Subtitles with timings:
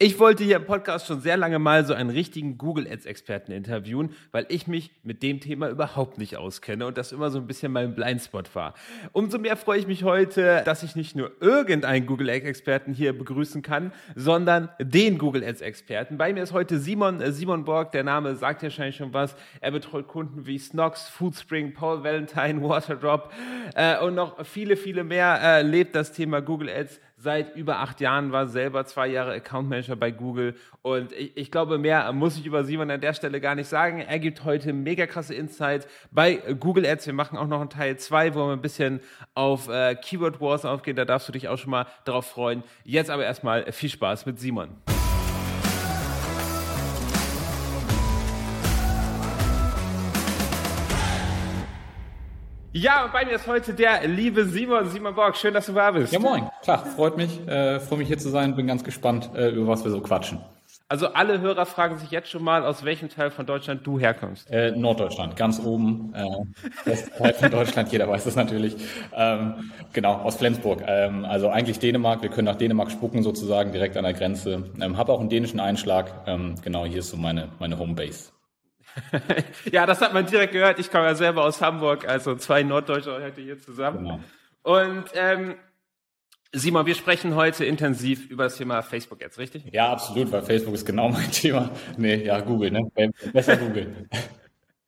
[0.00, 3.52] Ich wollte hier im Podcast schon sehr lange mal so einen richtigen Google Ads Experten
[3.52, 7.46] interviewen, weil ich mich mit dem Thema überhaupt nicht auskenne und das immer so ein
[7.46, 8.74] bisschen mein Blindspot war.
[9.12, 13.16] Umso mehr freue ich mich heute, dass ich nicht nur irgendeinen Google Ads Experten hier
[13.16, 16.18] begrüßen kann, sondern den Google Ads Experten.
[16.18, 19.36] Bei mir ist heute Simon, äh, Simon Borg, der Name sagt ja wahrscheinlich schon was.
[19.60, 23.32] Er betreut Kunden wie Snox, Foodspring, Paul Valentine, Waterdrop
[23.76, 28.00] äh, und noch viele, viele mehr äh, lebt das Thema Google Ads seit über acht
[28.00, 32.38] Jahren, war selber zwei Jahre Account Manager bei Google und ich, ich, glaube, mehr muss
[32.38, 34.00] ich über Simon an der Stelle gar nicht sagen.
[34.00, 37.06] Er gibt heute mega krasse Insights bei Google Ads.
[37.06, 39.00] Wir machen auch noch einen Teil zwei, wo wir ein bisschen
[39.34, 40.94] auf äh, Keyword Wars aufgehen.
[40.94, 42.62] Da darfst du dich auch schon mal darauf freuen.
[42.84, 44.68] Jetzt aber erstmal viel Spaß mit Simon.
[52.76, 55.36] Ja, und bei mir ist heute der liebe Simon, Simon Borg.
[55.36, 56.12] Schön, dass du da bist.
[56.12, 56.50] Ja, moin.
[56.60, 57.46] Klar, freut mich.
[57.46, 58.56] Äh, freue mich hier zu sein.
[58.56, 60.40] Bin ganz gespannt, äh, über was wir so quatschen.
[60.88, 64.50] Also alle Hörer fragen sich jetzt schon mal, aus welchem Teil von Deutschland du herkommst.
[64.50, 66.12] Äh, Norddeutschland, ganz oben.
[66.14, 68.74] Äh, Teil von Deutschland, jeder weiß das natürlich.
[69.14, 70.82] Ähm, genau, aus Flensburg.
[70.84, 72.22] Ähm, also eigentlich Dänemark.
[72.22, 74.64] Wir können nach Dänemark spucken sozusagen, direkt an der Grenze.
[74.80, 76.12] Ähm, Habe auch einen dänischen Einschlag.
[76.26, 78.32] Ähm, genau, hier ist so meine, meine Homebase.
[79.72, 80.78] ja, das hat man direkt gehört.
[80.78, 83.98] Ich komme ja selber aus Hamburg, also zwei Norddeutsche heute hier zusammen.
[83.98, 84.20] Genau.
[84.62, 85.56] Und ähm,
[86.52, 89.64] Simon, wir sprechen heute intensiv über das Thema Facebook jetzt, richtig?
[89.72, 91.70] Ja, absolut, weil Facebook ist genau mein Thema.
[91.96, 92.90] Nee, ja, Google, ne?
[93.32, 94.08] Besser Google.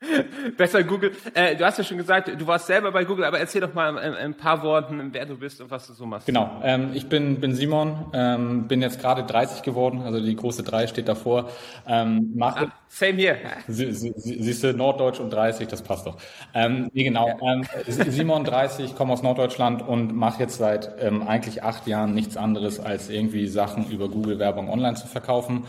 [0.57, 1.13] Besser Google.
[1.33, 3.97] Äh, du hast ja schon gesagt, du warst selber bei Google, aber erzähl doch mal
[3.97, 6.27] in, in ein paar Worten, wer du bist und was du so machst.
[6.27, 6.61] Genau.
[6.63, 10.87] Ähm, ich bin, bin Simon, ähm, bin jetzt gerade 30 geworden, also die große 3
[10.87, 11.51] steht davor.
[11.87, 13.39] Ähm, mache, ah, same here.
[13.69, 16.19] Sie, sie, siehst du, Norddeutsch und 30, das passt doch.
[16.53, 17.39] Ähm, nee, genau.
[17.41, 22.37] Ähm, Simon 30, komme aus Norddeutschland und mache jetzt seit ähm, eigentlich acht Jahren nichts
[22.37, 25.65] anderes, als irgendwie Sachen über Google-Werbung online zu verkaufen.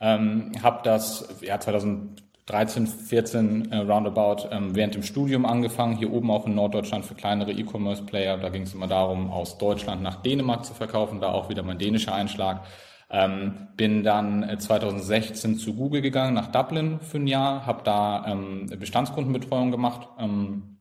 [0.00, 6.12] Ähm, habe das ja 2000 13, 14 äh, roundabout ähm, während dem Studium angefangen, hier
[6.12, 8.36] oben auch in Norddeutschland für kleinere E-Commerce-Player.
[8.36, 11.78] Da ging es immer darum, aus Deutschland nach Dänemark zu verkaufen, da auch wieder mein
[11.78, 12.66] dänischer Einschlag.
[13.10, 18.26] Ähm, bin dann 2016 äh, zu Google gegangen, nach Dublin für ein Jahr, habe da
[18.26, 20.78] ähm, Bestandskundenbetreuung gemacht, ähm,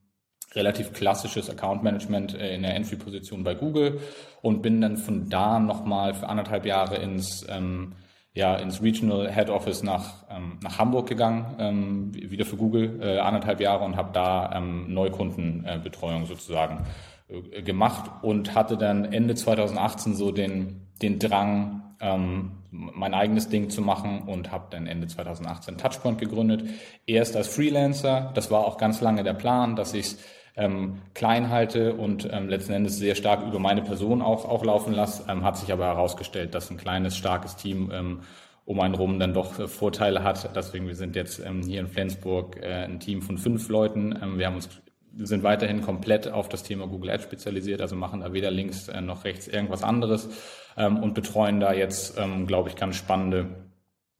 [0.53, 4.01] relativ klassisches Account Management äh, in der Entry-Position bei Google
[4.41, 7.93] und bin dann von da nochmal für anderthalb Jahre ins ähm,
[8.33, 13.19] ja ins Regional Head Office nach, ähm, nach Hamburg gegangen, ähm, wieder für Google, äh,
[13.19, 16.85] anderthalb Jahre und habe da ähm, Neukundenbetreuung sozusagen
[17.27, 23.69] äh, gemacht und hatte dann Ende 2018 so den, den Drang, ähm, mein eigenes Ding
[23.69, 26.63] zu machen und habe dann Ende 2018 Touchpoint gegründet.
[27.05, 30.15] Erst als Freelancer, das war auch ganz lange der Plan, dass ich
[30.56, 34.94] ähm, klein halte und ähm, letzten Endes sehr stark über meine Person auch, auch laufen
[34.94, 35.23] lasse.
[35.29, 38.19] Ähm, hat sich aber herausgestellt, dass ein kleines, starkes Team ähm,
[38.66, 40.56] um einen rum dann doch äh, Vorteile hat.
[40.56, 44.17] Deswegen, wir sind jetzt ähm, hier in Flensburg äh, ein Team von fünf Leuten.
[44.22, 44.69] Ähm, wir haben uns
[45.17, 49.01] sind weiterhin komplett auf das Thema Google Ads spezialisiert, also machen da weder links äh,
[49.01, 50.29] noch rechts irgendwas anderes
[50.78, 53.50] ähm, und betreuen da jetzt, ähm, glaube ich, ganz spannende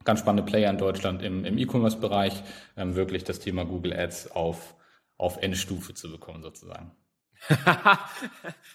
[0.04, 2.44] ganz spannende Player in Deutschland im, im E-Commerce-Bereich,
[2.76, 4.76] ähm, wirklich das Thema Google Ads auf
[5.22, 6.92] auf Endstufe zu bekommen, sozusagen.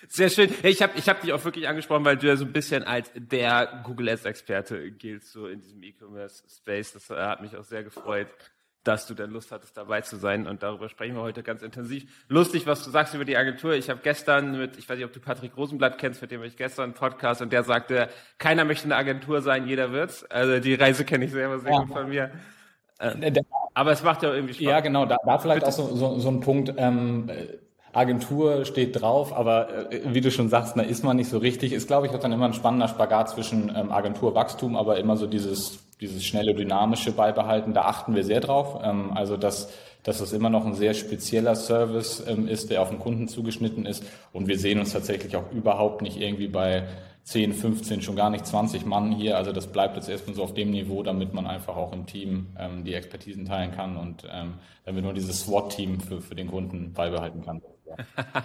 [0.09, 0.53] Sehr schön.
[0.63, 3.11] Ich habe ich hab dich auch wirklich angesprochen, weil du ja so ein bisschen als
[3.15, 6.93] der Google Ads Experte giltst, so in diesem E-Commerce Space.
[6.93, 8.29] Das äh, hat mich auch sehr gefreut,
[8.85, 10.47] dass du dann Lust hattest, dabei zu sein.
[10.47, 12.05] Und darüber sprechen wir heute ganz intensiv.
[12.29, 13.75] Lustig, was du sagst über die Agentur.
[13.75, 16.57] Ich habe gestern mit, ich weiß nicht, ob du Patrick Rosenblatt kennst, mit dem ich
[16.57, 18.09] gestern einen Podcast und der sagte,
[18.39, 20.25] keiner möchte eine Agentur sein, jeder wird's.
[20.25, 21.79] Also die Reise kenne ich selber sehr ja.
[21.81, 22.31] gut von mir.
[22.99, 23.33] Äh,
[23.75, 24.65] aber es macht ja irgendwie Spaß.
[24.65, 25.69] Ja, genau, da, da vielleicht Bitte.
[25.69, 26.73] auch so, so, so ein Punkt.
[26.77, 27.31] Ähm,
[27.97, 31.73] Agentur steht drauf, aber äh, wie du schon sagst, da ist man nicht so richtig.
[31.73, 35.27] Ist, glaube ich, auch dann immer ein spannender Spagat zwischen ähm, Agenturwachstum, aber immer so
[35.27, 37.73] dieses, dieses schnelle, dynamische beibehalten.
[37.73, 38.81] Da achten wir sehr drauf.
[38.83, 39.73] Ähm, also, dass,
[40.07, 43.85] dass es immer noch ein sehr spezieller Service ähm, ist, der auf den Kunden zugeschnitten
[43.87, 44.05] ist.
[44.33, 46.87] Und wir sehen uns tatsächlich auch überhaupt nicht irgendwie bei
[47.25, 49.37] 10, 15, schon gar nicht 20 Mann hier.
[49.37, 52.55] Also das bleibt jetzt erstmal so auf dem Niveau, damit man einfach auch im Team
[52.57, 54.55] ähm, die Expertisen teilen kann und ähm,
[54.85, 57.61] damit man dieses SWAT-Team für, für den Kunden beibehalten kann.
[57.85, 57.97] Ja.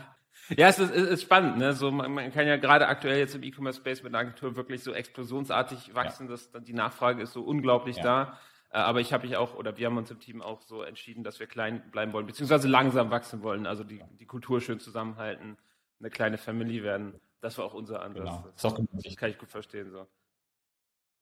[0.57, 1.59] Ja, es ist, ist spannend.
[1.59, 1.71] Ne?
[1.73, 4.91] So, man, man kann ja gerade aktuell jetzt im E-Commerce-Space mit einer Agentur wirklich so
[4.91, 6.31] explosionsartig wachsen, ja.
[6.31, 8.03] dass die Nachfrage ist so unglaublich ja.
[8.03, 8.39] da.
[8.71, 11.23] Äh, aber ich habe mich auch, oder wir haben uns im Team auch so entschieden,
[11.23, 15.57] dass wir klein bleiben wollen, beziehungsweise langsam wachsen wollen, also die, die Kultur schön zusammenhalten,
[15.99, 17.19] eine kleine Family werden.
[17.41, 18.23] Das war auch unser Ansatz.
[18.23, 18.47] Genau.
[18.55, 19.91] Das, das kann ich gut verstehen.
[19.91, 20.07] So.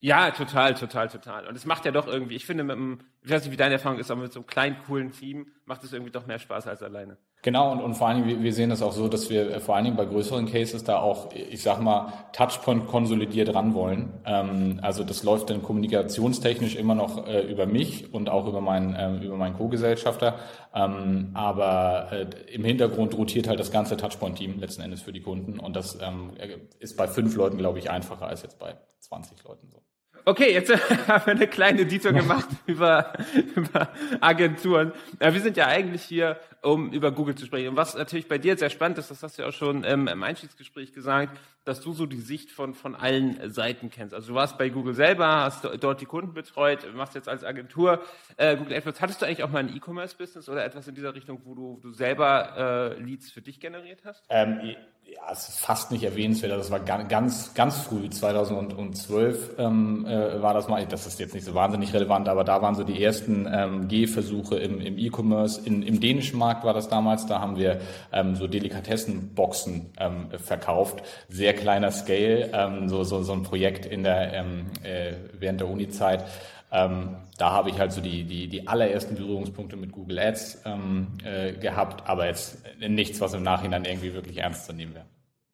[0.01, 1.47] Ja, total, total, total.
[1.47, 3.73] Und es macht ja doch irgendwie, ich finde, mit einem, ich weiß nicht, wie deine
[3.73, 6.67] Erfahrung ist, aber mit so einem kleinen, coolen Team macht es irgendwie doch mehr Spaß
[6.67, 7.17] als alleine.
[7.43, 9.75] Genau, und, und vor allen Dingen, wir sehen es auch so, dass wir äh, vor
[9.75, 14.19] allen Dingen bei größeren Cases da auch, ich sag mal, Touchpoint konsolidiert ran wollen.
[14.25, 18.95] Ähm, also das läuft dann kommunikationstechnisch immer noch äh, über mich und auch über meinen,
[18.95, 20.39] äh, über meinen Co-Gesellschafter.
[20.73, 25.59] Ähm, aber äh, im Hintergrund rotiert halt das ganze Touchpoint-Team letzten Endes für die Kunden.
[25.59, 26.31] Und das ähm,
[26.79, 29.81] ist bei fünf Leuten, glaube ich, einfacher als jetzt bei 20 Leuten so.
[30.29, 30.69] Okay, jetzt
[31.07, 33.13] haben wir eine kleine Detour gemacht über,
[33.55, 33.89] über
[34.21, 34.91] Agenturen.
[35.19, 37.69] Ja, wir sind ja eigentlich hier, um über Google zu sprechen.
[37.69, 40.07] Und was natürlich bei dir sehr spannend ist, das hast du ja auch schon ähm,
[40.07, 41.35] im Einstiegsgespräch gesagt,
[41.65, 44.13] dass du so die Sicht von, von allen Seiten kennst.
[44.13, 48.03] Also du warst bei Google selber, hast dort die Kunden betreut, machst jetzt als Agentur
[48.37, 49.01] äh, Google AdWords.
[49.01, 51.91] Hattest du eigentlich auch mal ein E-Commerce-Business oder etwas in dieser Richtung, wo du, du
[51.91, 54.27] selber äh, Leads für dich generiert hast?
[54.29, 54.75] Ähm,
[55.15, 56.51] ja, es ist fast nicht erwähnenswert.
[56.51, 60.85] Das war ganz, ganz früh, 2012 ähm, äh, war das mal.
[60.85, 64.57] Das ist jetzt nicht so wahnsinnig relevant, aber da waren so die ersten ähm, Gehversuche
[64.57, 65.61] im, im E-Commerce.
[65.65, 67.25] Im dänischen Markt war das damals.
[67.25, 67.79] Da haben wir
[68.11, 71.01] ähm, so Delikatessenboxen ähm, verkauft.
[71.27, 75.69] Sehr kleiner Scale, ähm, so, so, so ein Projekt in der, ähm, äh, während der
[75.69, 76.25] Uni-Zeit.
[76.71, 81.07] Ähm, da habe ich halt so die, die, die allerersten Berührungspunkte mit Google Ads ähm,
[81.23, 85.05] äh, gehabt, aber jetzt nichts, was im Nachhinein irgendwie wirklich ernst zu nehmen wäre.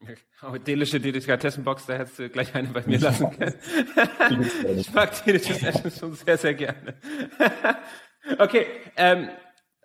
[0.41, 3.55] Aber dänische Delikatessenbox, da hättest du gleich eine bei mir lassen können.
[4.77, 6.95] ich mag dänisches Essen schon sehr, sehr gerne.
[8.39, 8.65] okay,
[8.97, 9.29] ähm,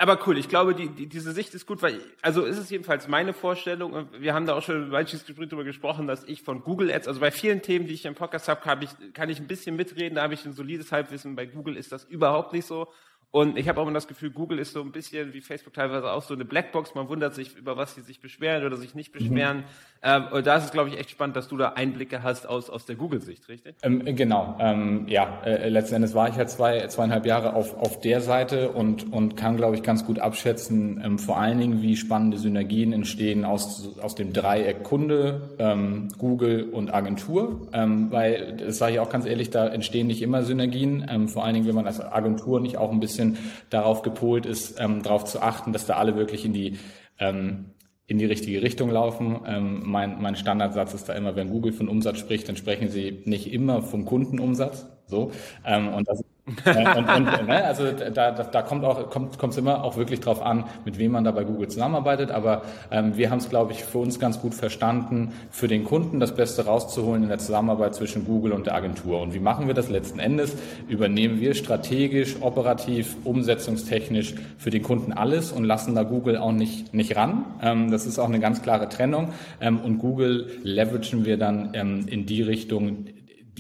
[0.00, 3.06] aber cool, ich glaube, die, die, diese Sicht ist gut, weil, also ist es jedenfalls
[3.06, 6.90] meine Vorstellung, wir haben da auch schon im Einstiegsgespräch darüber gesprochen, dass ich von Google
[6.90, 9.46] Ads, also bei vielen Themen, die ich im Podcast habe, hab ich, kann ich ein
[9.46, 12.88] bisschen mitreden, da habe ich ein solides Halbwissen, bei Google ist das überhaupt nicht so.
[13.30, 16.10] Und ich habe auch immer das Gefühl, Google ist so ein bisschen wie Facebook teilweise
[16.10, 16.94] auch so eine Blackbox.
[16.94, 19.58] Man wundert sich, über was sie sich beschweren oder sich nicht beschweren.
[19.58, 19.64] Mhm.
[20.02, 22.70] Ähm, und da ist es, glaube ich, echt spannend, dass du da Einblicke hast aus,
[22.70, 23.76] aus der Google-Sicht, richtig?
[23.82, 24.56] Ähm, genau.
[24.58, 28.70] Ähm, ja, äh, letzten Endes war ich ja zwei, zweieinhalb Jahre auf, auf der Seite
[28.70, 32.92] und, und kann, glaube ich, ganz gut abschätzen, ähm, vor allen Dingen, wie spannende Synergien
[32.94, 37.68] entstehen aus, aus dem Dreieck Kunde, ähm, Google und Agentur.
[37.72, 41.28] Ähm, weil, das sage ich auch ganz ehrlich, da entstehen nicht immer Synergien.
[41.28, 43.38] vor allen Dingen, wenn man als Agentur nicht auch ein bisschen bisschen
[43.70, 46.78] darauf gepolt ist, ähm, darauf zu achten, dass da alle wirklich in die
[47.18, 47.66] ähm,
[48.10, 49.40] in die richtige Richtung laufen.
[49.46, 53.22] Ähm, mein, mein Standardsatz ist da immer, wenn Google von Umsatz spricht, dann sprechen sie
[53.24, 54.86] nicht immer vom Kundenumsatz.
[55.06, 55.30] So.
[55.64, 56.24] Ähm, und das
[56.64, 60.20] äh, und, und, ne, also da, da, da kommt auch kommt es immer auch wirklich
[60.20, 62.30] drauf an, mit wem man da bei Google zusammenarbeitet.
[62.30, 66.20] Aber ähm, wir haben es, glaube ich, für uns ganz gut verstanden, für den Kunden
[66.20, 69.20] das Beste rauszuholen in der Zusammenarbeit zwischen Google und der Agentur.
[69.20, 70.56] Und wie machen wir das letzten Endes?
[70.88, 76.94] Übernehmen wir strategisch, operativ, umsetzungstechnisch für den Kunden alles und lassen da Google auch nicht
[76.94, 77.44] nicht ran.
[77.62, 79.32] Ähm, das ist auch eine ganz klare Trennung.
[79.60, 83.06] Ähm, und Google leveragen wir dann ähm, in die Richtung,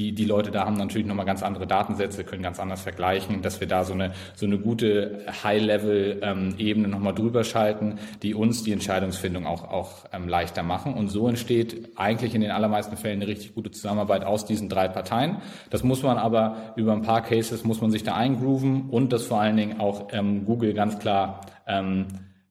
[0.00, 3.60] die, die Leute da haben natürlich nochmal ganz andere Datensätze, können ganz anders vergleichen, dass
[3.60, 8.72] wir da so eine, so eine gute High-Level-Ebene ähm, nochmal drüber schalten, die uns die
[8.72, 10.94] Entscheidungsfindung auch, auch ähm, leichter machen.
[10.94, 14.88] Und so entsteht eigentlich in den allermeisten Fällen eine richtig gute Zusammenarbeit aus diesen drei
[14.88, 15.36] Parteien.
[15.68, 19.26] Das muss man aber über ein paar Cases muss man sich da eingrooven und das
[19.26, 22.06] vor allen Dingen auch ähm, Google ganz klar ähm,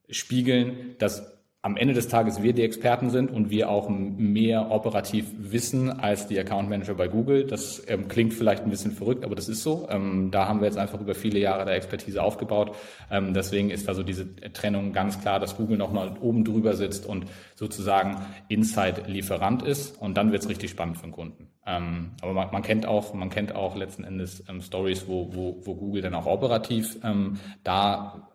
[0.08, 5.26] spiegeln, dass am Ende des Tages wir die Experten sind und wir auch mehr operativ
[5.36, 7.46] wissen als die Account Manager bei Google.
[7.46, 9.86] Das ähm, klingt vielleicht ein bisschen verrückt, aber das ist so.
[9.90, 12.74] Ähm, da haben wir jetzt einfach über viele Jahre der Expertise aufgebaut.
[13.10, 17.04] Ähm, deswegen ist da so diese Trennung ganz klar, dass Google nochmal oben drüber sitzt
[17.04, 17.26] und
[17.56, 18.16] sozusagen
[18.48, 20.00] Inside-Lieferant ist.
[20.00, 21.48] Und dann wird es richtig spannend für den Kunden.
[21.66, 25.60] Ähm, aber man, man, kennt auch, man kennt auch letzten Endes ähm, Stories, wo, wo,
[25.62, 28.29] wo Google dann auch operativ ähm, da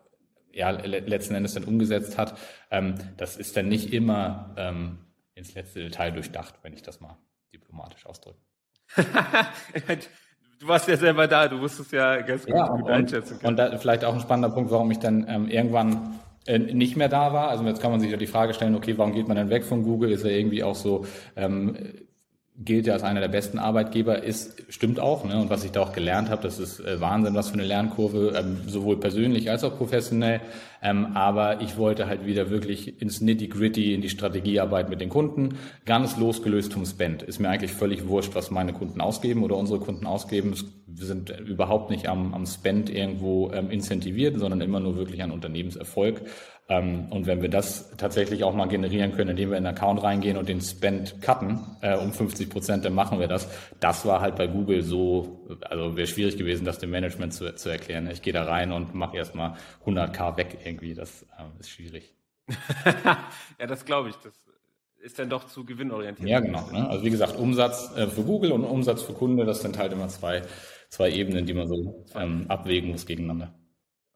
[0.56, 2.38] ja, letzten Endes dann umgesetzt hat,
[2.70, 4.98] ähm, das ist dann nicht immer ähm,
[5.34, 7.16] ins letzte Detail durchdacht, wenn ich das mal
[7.52, 8.38] diplomatisch ausdrücke.
[8.96, 13.50] du warst ja selber da, du wusstest ja ganz ja, gut, und, einschätzen können.
[13.50, 17.08] Und da vielleicht auch ein spannender Punkt, warum ich dann ähm, irgendwann äh, nicht mehr
[17.08, 17.50] da war.
[17.50, 19.64] Also jetzt kann man sich ja die Frage stellen, okay, warum geht man dann weg
[19.64, 20.10] von Google?
[20.10, 21.04] Ist ja irgendwie auch so
[21.36, 21.76] ähm,
[22.58, 25.24] gilt ja als einer der besten Arbeitgeber, ist, stimmt auch.
[25.24, 25.38] Ne?
[25.38, 28.34] Und was ich da auch gelernt habe, das ist äh, Wahnsinn, was für eine Lernkurve,
[28.36, 30.40] ähm, sowohl persönlich als auch professionell.
[30.82, 35.58] Ähm, aber ich wollte halt wieder wirklich ins Nitty-Gritty, in die Strategiearbeit mit den Kunden,
[35.84, 37.22] ganz losgelöst vom Spend.
[37.22, 40.54] Ist mir eigentlich völlig wurscht, was meine Kunden ausgeben oder unsere Kunden ausgeben.
[40.86, 45.30] Wir sind überhaupt nicht am, am Spend irgendwo ähm, incentiviert, sondern immer nur wirklich an
[45.30, 46.22] Unternehmenserfolg.
[46.68, 50.02] Ähm, und wenn wir das tatsächlich auch mal generieren können, indem wir in den Account
[50.02, 53.48] reingehen und den Spend cutten äh, um 50 Prozent, dann machen wir das.
[53.78, 57.68] Das war halt bei Google so, also wäre schwierig gewesen, das dem Management zu, zu
[57.68, 58.10] erklären.
[58.10, 60.94] Ich gehe da rein und mache erstmal 100k weg irgendwie.
[60.94, 62.12] Das äh, ist schwierig.
[63.60, 64.16] ja, das glaube ich.
[64.16, 64.34] Das
[64.98, 66.28] ist dann doch zu gewinnorientiert.
[66.28, 66.68] Ja, genau.
[66.72, 66.88] Ne?
[66.88, 70.08] Also wie gesagt, Umsatz äh, für Google und Umsatz für Kunde, das sind halt immer
[70.08, 70.42] zwei,
[70.88, 73.54] zwei Ebenen, die man so ähm, abwägen muss gegeneinander.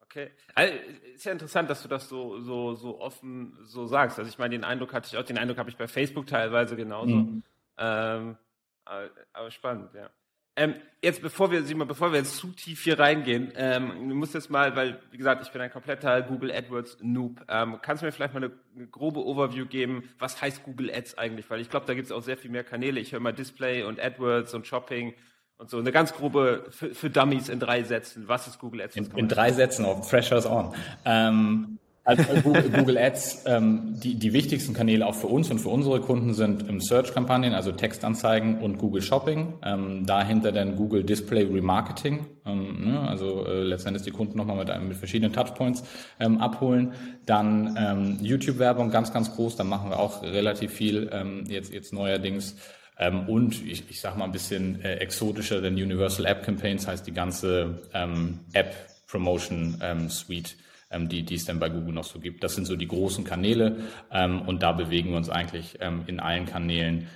[0.01, 0.31] Okay.
[0.55, 0.73] Also,
[1.21, 4.17] ist ja interessant, dass du das so, so, so offen so sagst.
[4.17, 6.75] Also ich meine, den Eindruck hatte ich auch, den Eindruck habe ich bei Facebook teilweise
[6.75, 7.15] genauso.
[7.15, 7.43] Mhm.
[7.77, 8.37] Ähm,
[8.85, 10.09] aber, aber, spannend, ja.
[10.55, 10.73] Ähm,
[11.03, 14.49] jetzt, bevor wir, Simon, bevor wir jetzt zu tief hier reingehen, ähm, du musst jetzt
[14.49, 17.45] mal, weil, wie gesagt, ich bin ein kompletter Google AdWords Noob.
[17.47, 20.09] Ähm, kannst du mir vielleicht mal eine, eine, grobe Overview geben?
[20.17, 21.47] Was heißt Google Ads eigentlich?
[21.51, 22.99] Weil ich glaube, da gibt es auch sehr viel mehr Kanäle.
[22.99, 25.13] Ich höre mal Display und AdWords und Shopping
[25.61, 25.77] und so.
[25.77, 28.27] Eine ganz grobe für, für Dummies in drei Sätzen.
[28.27, 28.95] Was ist Google Ads?
[28.95, 30.73] In, in drei Sätzen auf Freshers on.
[31.05, 36.01] Ähm, also Google, Ads, ähm, die, die wichtigsten Kanäle auch für uns und für unsere
[36.01, 39.53] Kunden sind im Search-Kampagnen, also Textanzeigen und Google Shopping.
[39.63, 44.81] Ähm, dahinter dann Google Display Remarketing, ähm, ne, also äh, letztendlich die Kunden nochmal mit,
[44.81, 45.83] mit verschiedenen Touchpoints
[46.19, 46.93] ähm, abholen.
[47.27, 51.93] Dann ähm, YouTube-Werbung ganz, ganz groß, da machen wir auch relativ viel ähm, jetzt, jetzt
[51.93, 52.55] neuerdings.
[53.01, 57.05] Ähm, und ich, ich sage mal ein bisschen äh, exotischer denn Universal App Campaigns, heißt
[57.05, 58.75] die ganze ähm, App
[59.07, 60.55] Promotion ähm, Suite,
[60.91, 62.43] ähm, die, die es dann bei Google noch so gibt.
[62.43, 63.77] Das sind so die großen Kanäle
[64.11, 67.07] ähm, und da bewegen wir uns eigentlich ähm, in allen Kanälen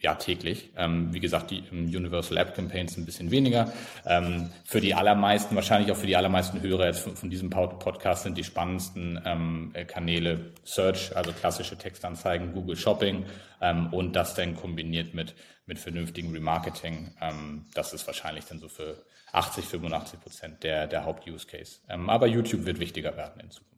[0.00, 0.70] ja, täglich.
[0.76, 3.72] Ähm, wie gesagt, die Universal App Campaigns ein bisschen weniger.
[4.06, 8.22] Ähm, für die allermeisten, wahrscheinlich auch für die allermeisten Hörer jetzt von, von diesem Podcast
[8.22, 13.26] sind die spannendsten ähm, Kanäle Search, also klassische Textanzeigen, Google Shopping
[13.60, 15.34] ähm, und das dann kombiniert mit,
[15.66, 17.14] mit vernünftigem Remarketing.
[17.20, 21.80] Ähm, das ist wahrscheinlich dann so für 80, 85 Prozent der, der Haupt-Use-Case.
[21.88, 23.77] Ähm, aber YouTube wird wichtiger werden in Zukunft.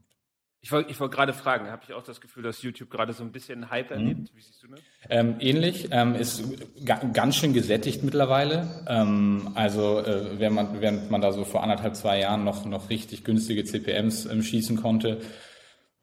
[0.62, 3.25] Ich wollte ich wollt gerade fragen, habe ich auch das Gefühl, dass YouTube gerade so
[3.25, 3.97] ein bisschen Hype mhm.
[3.97, 4.31] erlebt?
[4.35, 4.81] Wie siehst du das?
[5.09, 6.45] Ähm, ähnlich, ähm, ist
[6.85, 8.85] ganz schön gesättigt mittlerweile.
[8.87, 12.90] Ähm, also äh, während, man, während man da so vor anderthalb, zwei Jahren noch, noch
[12.90, 15.23] richtig günstige CPMs ähm, schießen konnte,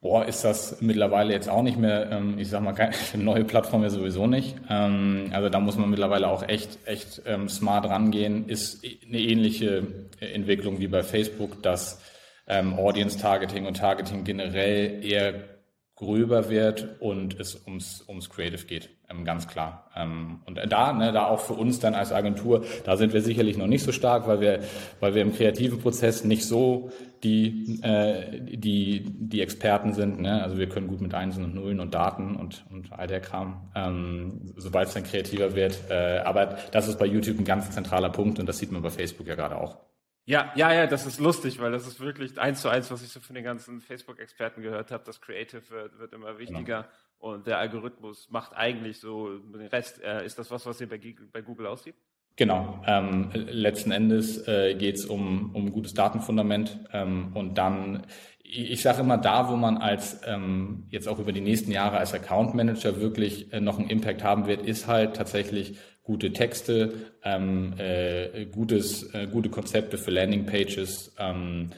[0.00, 3.84] boah, ist das mittlerweile jetzt auch nicht mehr, ähm, ich sag mal, keine neue Plattform
[3.84, 4.56] ja sowieso nicht.
[4.68, 8.48] Ähm, also da muss man mittlerweile auch echt, echt smart rangehen.
[8.48, 9.86] Ist eine ähnliche
[10.18, 12.00] Entwicklung wie bei Facebook, dass
[12.48, 15.58] ähm, Audience Targeting und Targeting generell eher
[15.98, 19.90] gröber wird und es ums, ums Creative geht, ähm, ganz klar.
[19.96, 23.56] Ähm, und da, ne, da auch für uns dann als Agentur, da sind wir sicherlich
[23.56, 24.60] noch nicht so stark, weil wir,
[25.00, 26.92] weil wir im kreativen Prozess nicht so
[27.24, 30.20] die, äh, die, die Experten sind.
[30.20, 30.40] Ne?
[30.40, 33.68] Also wir können gut mit Einsen und Nullen und Daten und, und all der Kram,
[33.74, 35.80] ähm, sobald es dann kreativer wird.
[35.90, 38.90] Äh, aber das ist bei YouTube ein ganz zentraler Punkt und das sieht man bei
[38.90, 39.87] Facebook ja gerade auch.
[40.28, 43.08] Ja, ja, ja, das ist lustig, weil das ist wirklich eins zu eins, was ich
[43.08, 45.02] so von den ganzen Facebook-Experten gehört habe.
[45.06, 47.32] Das Creative wird, wird immer wichtiger genau.
[47.32, 50.02] und der Algorithmus macht eigentlich so den Rest.
[50.02, 51.00] Äh, ist das was, was ihr bei,
[51.32, 51.94] bei Google aussieht?
[52.36, 52.78] Genau.
[52.86, 58.06] Ähm, letzten Endes äh, geht es um, um gutes Datenfundament ähm, und dann,
[58.42, 61.96] ich, ich sage immer, da, wo man als ähm, jetzt auch über die nächsten Jahre
[61.96, 65.78] als Account Manager wirklich äh, noch einen Impact haben wird, ist halt tatsächlich
[66.08, 71.68] gute Texte, ähm, äh, gutes, äh, gute Konzepte für Landingpages, ähm,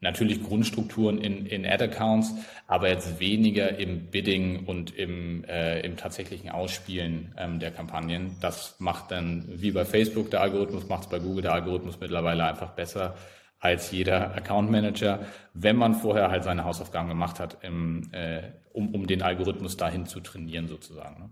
[0.00, 2.34] natürlich Grundstrukturen in, in Ad-Accounts,
[2.66, 8.36] aber jetzt weniger im Bidding und im, äh, im tatsächlichen Ausspielen ähm, der Kampagnen.
[8.40, 12.46] Das macht dann, wie bei Facebook der Algorithmus, macht es bei Google der Algorithmus mittlerweile
[12.46, 13.16] einfach besser
[13.60, 18.94] als jeder Account Manager, wenn man vorher halt seine Hausaufgaben gemacht hat, im, äh, um,
[18.94, 21.20] um den Algorithmus dahin zu trainieren sozusagen.
[21.20, 21.30] Ne?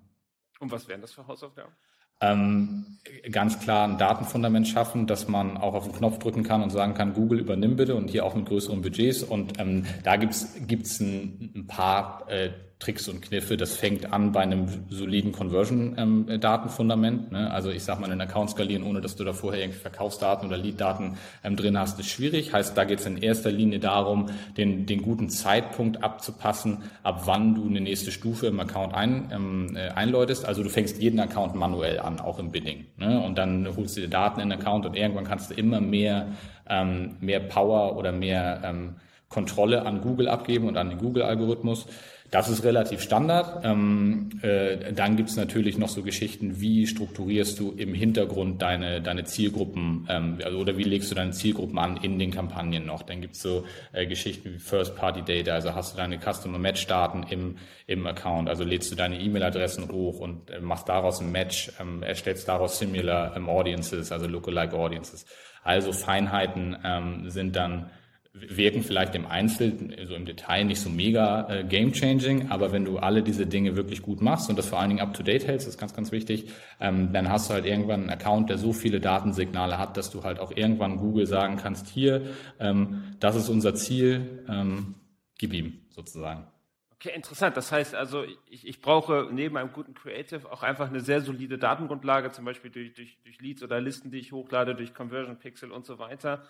[0.60, 1.72] Und was wären das für Hausaufgaben?
[2.22, 2.98] Ähm,
[3.30, 6.94] ganz klar ein Datenfundament schaffen, dass man auch auf den Knopf drücken kann und sagen
[6.94, 9.22] kann, Google übernimm bitte und hier auch mit größeren Budgets.
[9.22, 12.50] Und ähm, da gibt's gibt's ein, ein paar äh,
[12.82, 13.56] Tricks und Kniffe.
[13.56, 17.26] Das fängt an bei einem soliden Conversion-Datenfundament.
[17.26, 17.50] Ähm, ne?
[17.52, 20.56] Also ich sag mal, einen Account skalieren, ohne dass du da vorher irgendwie Verkaufsdaten oder
[20.58, 22.52] Lead-Daten ähm, drin hast, ist schwierig.
[22.52, 27.54] Heißt, da geht es in erster Linie darum, den, den guten Zeitpunkt abzupassen, ab wann
[27.54, 30.44] du eine nächste Stufe im Account ein, ähm, äh, einläutest.
[30.44, 32.86] Also du fängst jeden Account manuell an, auch im Bidding.
[32.96, 33.22] Ne?
[33.22, 36.32] Und dann holst du die Daten in den Account und irgendwann kannst du immer mehr,
[36.68, 38.96] ähm, mehr Power oder mehr ähm,
[39.28, 41.86] Kontrolle an Google abgeben und an den Google-Algorithmus.
[42.32, 43.62] Das ist relativ Standard.
[43.62, 49.24] Ähm, äh, dann gibt's natürlich noch so Geschichten, wie strukturierst du im Hintergrund deine, deine
[49.24, 53.02] Zielgruppen ähm, also, oder wie legst du deine Zielgruppen an in den Kampagnen noch.
[53.02, 58.48] Dann gibt's so äh, Geschichten wie First-Party-Data, also hast du deine Customer-Match-Daten im, im Account,
[58.48, 62.78] also lädst du deine E-Mail-Adressen hoch und äh, machst daraus ein Match, ähm, erstellst daraus
[62.78, 65.26] Similar ähm, Audiences, also Lookalike Audiences.
[65.62, 67.90] Also Feinheiten ähm, sind dann
[68.34, 72.98] wirken vielleicht im Einzelnen, so im Detail nicht so mega äh, game-changing, aber wenn du
[72.98, 75.92] alle diese Dinge wirklich gut machst und das vor allen Dingen up-to-date hältst, ist ganz,
[75.94, 79.98] ganz wichtig, ähm, dann hast du halt irgendwann einen Account, der so viele Datensignale hat,
[79.98, 82.22] dass du halt auch irgendwann Google sagen kannst, hier,
[82.58, 84.94] ähm, das ist unser Ziel, ähm,
[85.38, 86.46] gib ihm sozusagen.
[86.94, 87.56] Okay, interessant.
[87.56, 91.58] Das heißt also, ich, ich brauche neben einem guten Creative auch einfach eine sehr solide
[91.58, 95.70] Datengrundlage, zum Beispiel durch, durch, durch Leads oder Listen, die ich hochlade, durch Conversion Pixel
[95.70, 96.44] und so weiter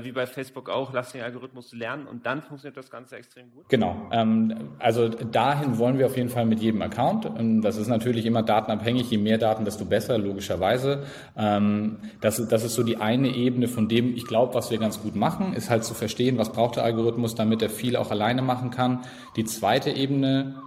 [0.00, 3.68] wie bei Facebook auch, lass den Algorithmus lernen und dann funktioniert das Ganze extrem gut?
[3.68, 4.08] Genau.
[4.10, 7.26] Ähm, also dahin wollen wir auf jeden Fall mit jedem Account.
[7.26, 9.10] Ähm, das ist natürlich immer datenabhängig.
[9.10, 11.04] Je mehr Daten, desto besser, logischerweise.
[11.36, 15.02] Ähm, das, das ist so die eine Ebene, von dem ich glaube, was wir ganz
[15.02, 18.40] gut machen, ist halt zu verstehen, was braucht der Algorithmus, damit er viel auch alleine
[18.40, 19.00] machen kann.
[19.36, 20.62] Die zweite Ebene,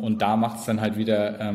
[0.00, 1.52] und da macht es dann halt wieder,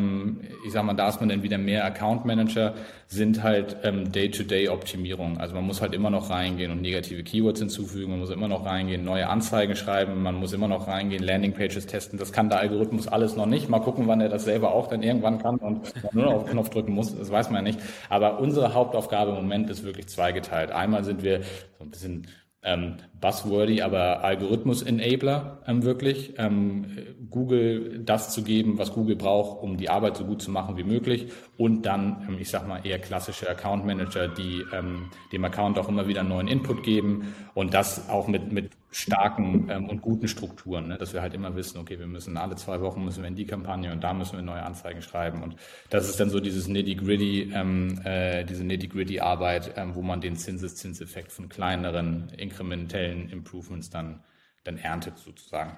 [0.65, 2.73] ich sag mal, da ist man dann wieder mehr Account Manager,
[3.07, 5.37] sind halt ähm, Day-to-Day-Optimierung.
[5.37, 8.65] Also man muss halt immer noch reingehen und negative Keywords hinzufügen, man muss immer noch
[8.65, 12.17] reingehen, neue Anzeigen schreiben, man muss immer noch reingehen, Landingpages testen.
[12.17, 13.69] Das kann der Algorithmus alles noch nicht.
[13.69, 16.53] Mal gucken, wann er das selber auch dann irgendwann kann und nur noch auf den
[16.53, 17.15] Knopf drücken muss.
[17.15, 17.79] Das weiß man ja nicht.
[18.09, 20.71] Aber unsere Hauptaufgabe im Moment ist wirklich zweigeteilt.
[20.71, 21.41] Einmal sind wir
[21.77, 22.27] so ein bisschen
[22.63, 22.95] ähm,
[23.25, 26.33] buzzwordy, aber Algorithmus-Enabler ähm, wirklich.
[26.37, 26.85] Ähm,
[27.31, 30.83] Google das zu geben, was Google braucht, um die Arbeit so gut zu machen wie
[30.83, 31.31] möglich.
[31.57, 35.89] Und dann, ähm, ich sag mal, eher klassische Account Manager, die ähm, dem Account auch
[35.89, 40.87] immer wieder neuen Input geben und das auch mit, mit starken ähm, und guten Strukturen,
[40.87, 40.97] ne?
[40.97, 43.45] dass wir halt immer wissen, okay, wir müssen alle zwei Wochen müssen wir in die
[43.45, 45.57] Kampagne und da müssen wir neue Anzeigen schreiben und
[45.89, 50.37] das ist dann so dieses nitty-gritty, ähm, äh, diese nitty-gritty Arbeit, ähm, wo man den
[50.37, 54.23] Zinseszinseffekt von kleineren inkrementellen Improvements dann,
[54.63, 55.77] dann erntet sozusagen.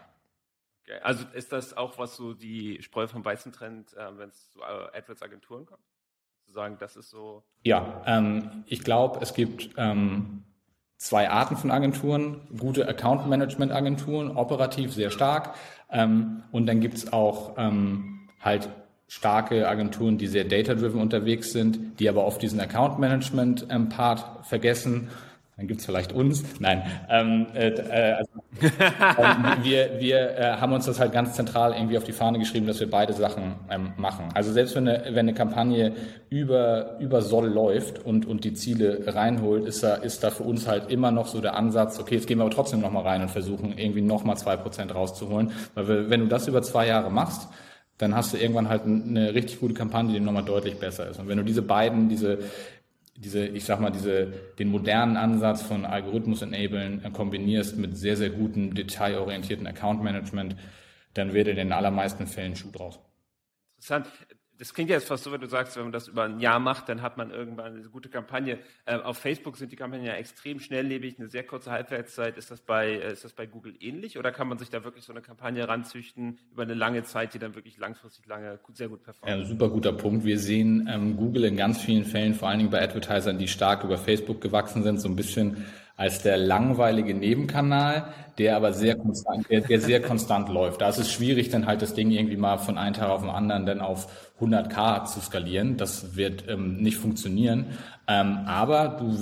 [0.84, 1.00] Okay.
[1.04, 4.62] Also ist das auch, was so die Spreu vom Weizen trennt, äh, wenn es zu
[4.62, 5.84] äh, AdWords-Agenturen kommt?
[6.46, 7.44] Zu sagen, das ist so.
[7.64, 10.44] Ja, ähm, ich glaube, es gibt ähm,
[10.96, 12.48] zwei Arten von Agenturen.
[12.58, 15.56] Gute Account Management Agenturen, operativ sehr stark.
[15.90, 18.70] Ähm, und dann gibt's auch ähm, halt
[19.10, 24.46] starke Agenturen, die sehr data-driven unterwegs sind, die aber oft diesen Account Management ähm, Part
[24.46, 25.10] vergessen
[25.58, 26.44] dann gibt's vielleicht uns.
[26.60, 28.30] Nein, ähm, äh, äh also,
[28.62, 32.68] äh, wir, wir äh, haben uns das halt ganz zentral irgendwie auf die Fahne geschrieben,
[32.68, 34.30] dass wir beide Sachen ähm, machen.
[34.36, 35.94] Also selbst wenn eine, wenn eine Kampagne
[36.30, 40.68] über, über Soll läuft und, und die Ziele reinholt, ist da, ist da für uns
[40.68, 43.32] halt immer noch so der Ansatz, okay, jetzt gehen wir aber trotzdem nochmal rein und
[43.32, 45.52] versuchen irgendwie nochmal zwei Prozent rauszuholen.
[45.74, 47.48] Weil wir, wenn du das über zwei Jahre machst,
[47.98, 51.20] dann hast du irgendwann halt eine richtig gute Kampagne, die nochmal deutlich besser ist.
[51.20, 52.40] Und wenn du diese beiden, diese,
[53.18, 54.28] diese, ich sag mal, diese,
[54.60, 60.56] den modernen Ansatz von Algorithmus-Enablen äh, kombinierst mit sehr, sehr gutem, detailorientierten Account-Management,
[61.14, 63.00] dann wird in den allermeisten Fällen Schuh draus.
[63.78, 64.08] Interessant
[64.60, 66.90] das klingt jetzt fast so, wenn du sagst, wenn man das über ein Jahr macht,
[66.90, 68.60] dann hat man irgendwann eine gute Kampagne.
[68.86, 72.38] Äh, auf Facebook sind die Kampagnen ja extrem schnelllebig, eine sehr kurze Halbwertszeit.
[72.38, 75.06] Ist das bei, äh, ist das bei Google ähnlich oder kann man sich da wirklich
[75.06, 79.04] so eine Kampagne ranzüchten über eine lange Zeit, die dann wirklich langfristig lange sehr gut
[79.04, 79.30] performt?
[79.30, 80.26] Ja, super guter Punkt.
[80.26, 83.84] Wir sehen ähm, Google in ganz vielen Fällen, vor allen Dingen bei Advertisern, die stark
[83.84, 85.66] über Facebook gewachsen sind, so ein bisschen
[85.98, 90.80] als der langweilige Nebenkanal, der aber sehr konstant, der, der sehr konstant läuft.
[90.82, 93.32] Da ist es schwierig, dann halt das Ding irgendwie mal von einem Tag auf den
[93.32, 94.08] anderen dann auf
[94.40, 95.76] 100k zu skalieren.
[95.76, 97.66] Das wird ähm, nicht funktionieren.
[98.08, 99.18] Ähm, aber du,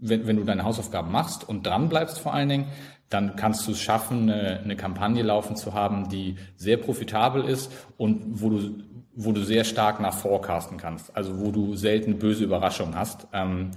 [0.00, 2.66] wenn, wenn du deine Hausaufgaben machst und dran bleibst vor allen Dingen,
[3.08, 7.70] dann kannst du es schaffen, eine, eine Kampagne laufen zu haben, die sehr profitabel ist
[7.96, 8.82] und wo du
[9.14, 13.26] wo du sehr stark nach forecasten kannst, also wo du selten böse Überraschungen hast.
[13.34, 13.72] Ähm,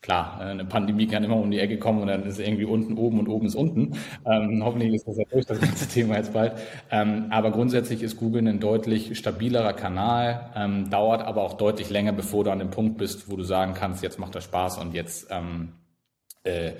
[0.00, 2.96] Klar, äh, eine Pandemie kann immer um die Ecke kommen und dann ist irgendwie unten
[2.96, 3.96] oben und oben ist unten.
[4.24, 6.52] Ähm, hoffentlich ist das ja durch, das ganze Thema jetzt bald.
[6.90, 12.12] Ähm, aber grundsätzlich ist Google ein deutlich stabilerer Kanal, ähm, dauert aber auch deutlich länger,
[12.12, 14.94] bevor du an dem Punkt bist, wo du sagen kannst, jetzt macht das Spaß und
[14.94, 15.72] jetzt, ähm,
[16.44, 16.72] äh,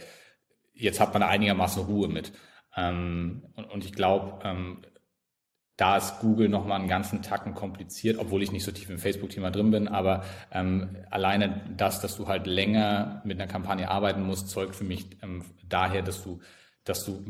[0.74, 2.32] jetzt hat man einigermaßen Ruhe mit.
[2.76, 4.78] Ähm, und, und, ich glaube, ähm,
[5.78, 9.52] da ist Google nochmal einen ganzen Tacken kompliziert, obwohl ich nicht so tief im Facebook-Thema
[9.52, 14.50] drin bin, aber ähm, alleine das, dass du halt länger mit einer Kampagne arbeiten musst,
[14.50, 16.40] zeugt für mich ähm, daher, dass du,
[16.82, 17.24] dass du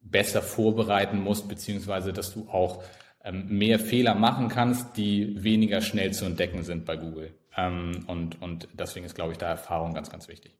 [0.00, 2.84] besser vorbereiten musst, beziehungsweise dass du auch
[3.24, 7.34] ähm, mehr Fehler machen kannst, die weniger schnell zu entdecken sind bei Google.
[7.56, 10.56] Ähm, und, und deswegen ist, glaube ich, da Erfahrung ganz, ganz wichtig.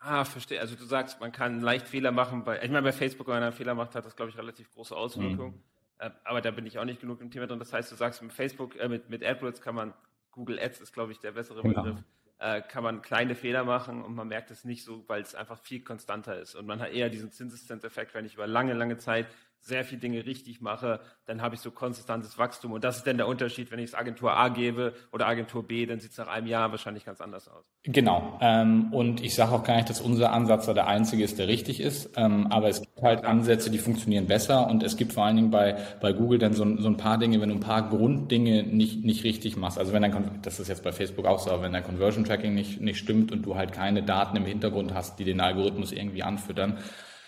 [0.00, 0.60] Ah, verstehe.
[0.60, 2.42] Also du sagst, man kann leicht Fehler machen.
[2.42, 4.72] Bei, ich meine, bei Facebook, wenn man einen Fehler macht, hat das, glaube ich, relativ
[4.72, 5.52] große Auswirkungen.
[5.52, 5.73] Mhm.
[6.04, 7.58] Äh, aber da bin ich auch nicht genug im Thema drin.
[7.58, 9.94] Das heißt, du sagst, mit Facebook, äh, mit, mit AdWords kann man,
[10.30, 11.82] Google Ads ist, glaube ich, der bessere genau.
[11.82, 12.04] Begriff,
[12.38, 15.58] äh, kann man kleine Fehler machen und man merkt es nicht so, weil es einfach
[15.58, 16.54] viel konstanter ist.
[16.54, 19.28] Und man hat eher diesen Zinseszinseffekt, wenn ich über lange, lange Zeit
[19.64, 22.72] sehr viele Dinge richtig mache, dann habe ich so konstantes Wachstum.
[22.72, 25.86] Und das ist dann der Unterschied, wenn ich es Agentur A gebe oder Agentur B,
[25.86, 27.64] dann sieht es nach einem Jahr wahrscheinlich ganz anders aus.
[27.84, 28.38] Genau.
[28.42, 31.48] Ähm, und ich sage auch gar nicht, dass unser Ansatz da der einzige ist, der
[31.48, 32.10] richtig ist.
[32.16, 34.68] Ähm, aber es gibt halt Ansätze, die funktionieren besser.
[34.68, 37.40] Und es gibt vor allen Dingen bei, bei Google dann so, so ein paar Dinge,
[37.40, 39.78] wenn du ein paar Grunddinge nicht, nicht richtig machst.
[39.78, 42.54] Also wenn dein, das ist jetzt bei Facebook auch so, aber wenn dein Conversion Tracking
[42.54, 46.22] nicht, nicht stimmt und du halt keine Daten im Hintergrund hast, die den Algorithmus irgendwie
[46.22, 46.78] anfüttern,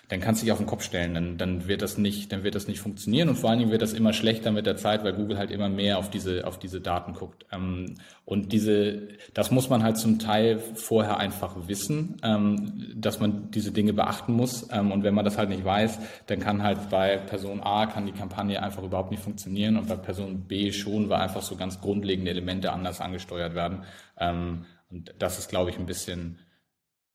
[0.09, 2.55] dann kannst du dich auf den Kopf stellen, dann, dann wird das nicht, dann wird
[2.55, 5.13] das nicht funktionieren und vor allen Dingen wird das immer schlechter mit der Zeit, weil
[5.13, 7.45] Google halt immer mehr auf diese, auf diese Daten guckt.
[7.53, 13.51] Ähm, und diese, das muss man halt zum Teil vorher einfach wissen, ähm, dass man
[13.51, 14.69] diese Dinge beachten muss.
[14.71, 18.07] Ähm, und wenn man das halt nicht weiß, dann kann halt bei Person A kann
[18.07, 21.81] die Kampagne einfach überhaupt nicht funktionieren und bei Person B schon, weil einfach so ganz
[21.81, 23.85] grundlegende Elemente anders angesteuert werden.
[24.19, 26.39] Und das ist, glaube ich, ein bisschen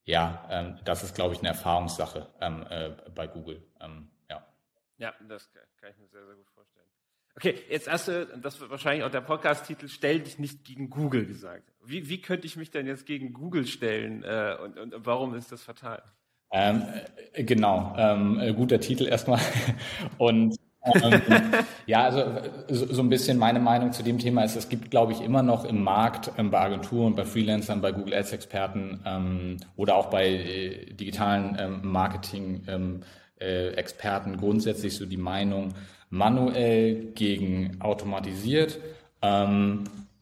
[0.04, 3.62] ja, ähm, das ist, glaube ich, eine Erfahrungssache ähm, äh, bei Google.
[3.80, 4.44] Ähm, ja.
[4.98, 6.86] ja, das kann ich mir sehr, sehr gut vorstellen.
[7.34, 11.24] Okay, jetzt hast du, das wird wahrscheinlich auch der Podcast-Titel, stell dich nicht gegen Google
[11.24, 11.72] gesagt.
[11.82, 15.50] Wie, wie könnte ich mich denn jetzt gegen Google stellen äh, und, und warum ist
[15.50, 16.02] das fatal?
[16.52, 16.82] Ähm,
[17.32, 19.40] äh, genau, ähm, äh, guter Titel erstmal.
[20.18, 20.56] Und
[21.86, 22.24] ja, also
[22.68, 25.42] so, so, ein bisschen meine Meinung zu dem Thema ist, es gibt, glaube ich, immer
[25.42, 30.06] noch im Markt ähm, bei Agenturen, bei Freelancern, bei Google Ads Experten ähm, oder auch
[30.06, 33.02] bei äh, digitalen ähm, Marketing ähm,
[33.38, 33.80] äh,
[34.36, 35.74] grundsätzlich so die Meinung
[36.10, 38.78] manuell gegen automatisiert.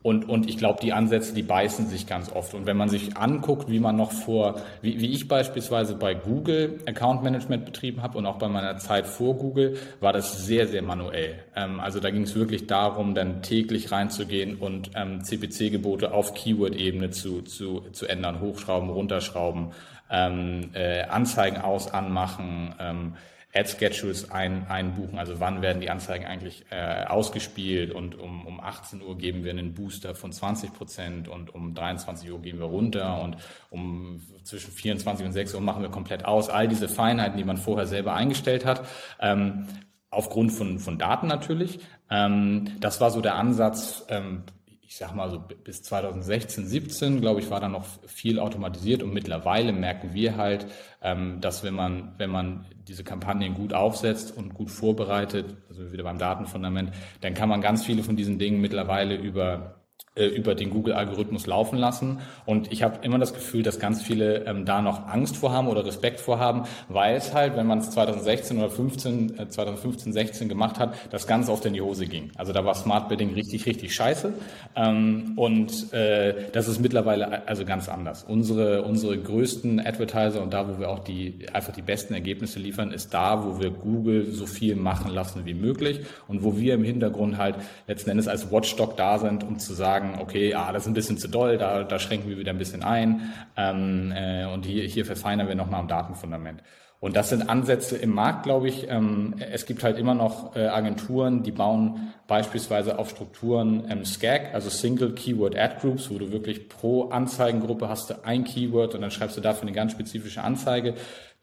[0.02, 2.54] Und, und ich glaube, die Ansätze, die beißen sich ganz oft.
[2.54, 6.78] Und wenn man sich anguckt, wie man noch vor, wie, wie ich beispielsweise bei Google
[6.86, 10.80] Account Management betrieben habe und auch bei meiner Zeit vor Google, war das sehr, sehr
[10.80, 11.34] manuell.
[11.54, 17.10] Ähm, also da ging es wirklich darum, dann täglich reinzugehen und ähm, CPC-Gebote auf Keyword-Ebene
[17.10, 19.72] zu, zu, zu ändern, hochschrauben, runterschrauben,
[20.10, 23.12] ähm, äh, Anzeigen aus, anmachen, ähm,
[23.52, 29.02] Ad-Schedules ein, einbuchen, also wann werden die Anzeigen eigentlich äh, ausgespielt und um, um 18
[29.02, 33.20] Uhr geben wir einen Booster von 20 Prozent und um 23 Uhr gehen wir runter
[33.20, 33.36] und
[33.70, 36.48] um zwischen 24 und 6 Uhr machen wir komplett aus.
[36.48, 38.86] All diese Feinheiten, die man vorher selber eingestellt hat,
[39.20, 39.66] ähm,
[40.10, 41.80] aufgrund von, von Daten natürlich.
[42.08, 44.44] Ähm, das war so der Ansatz, ähm,
[44.90, 49.14] ich sag mal so bis 2016, 17, glaube ich, war da noch viel automatisiert und
[49.14, 50.66] mittlerweile merken wir halt,
[51.00, 56.02] ähm, dass wenn man, wenn man diese Kampagnen gut aufsetzt und gut vorbereitet, also wieder
[56.02, 59.79] beim Datenfundament, dann kann man ganz viele von diesen Dingen mittlerweile über
[60.20, 62.18] äh, über den Google-Algorithmus laufen lassen.
[62.44, 65.86] Und ich habe immer das Gefühl, dass ganz viele ähm, da noch Angst vorhaben oder
[65.86, 70.78] Respekt vorhaben, weil es halt, wenn man es 2016 oder 15, äh, 2015, 16 gemacht
[70.78, 72.30] hat, das ganz oft in die Hose ging.
[72.36, 74.32] Also da war Smart Bidding richtig, richtig scheiße.
[74.76, 78.24] Ähm, und äh, das ist mittlerweile also ganz anders.
[78.24, 82.92] Unsere, unsere größten Advertiser und da, wo wir auch die einfach die besten Ergebnisse liefern,
[82.92, 86.84] ist da, wo wir Google so viel machen lassen wie möglich und wo wir im
[86.84, 87.56] Hintergrund halt
[87.86, 90.94] letzten Endes als Watchdog da sind, um zu sagen, sagen, okay, ah, das ist ein
[90.94, 94.84] bisschen zu doll, da, da schränken wir wieder ein bisschen ein ähm, äh, und hier,
[94.84, 96.62] hier verfeinern wir nochmal am Datenfundament.
[97.00, 98.86] Und das sind Ansätze im Markt, glaube ich.
[98.90, 104.52] Ähm, es gibt halt immer noch äh, Agenturen, die bauen beispielsweise auf Strukturen ähm, SCAG,
[104.52, 109.00] also Single Keyword Ad Groups, wo du wirklich pro Anzeigengruppe hast du ein Keyword und
[109.00, 110.94] dann schreibst du dafür eine ganz spezifische Anzeige.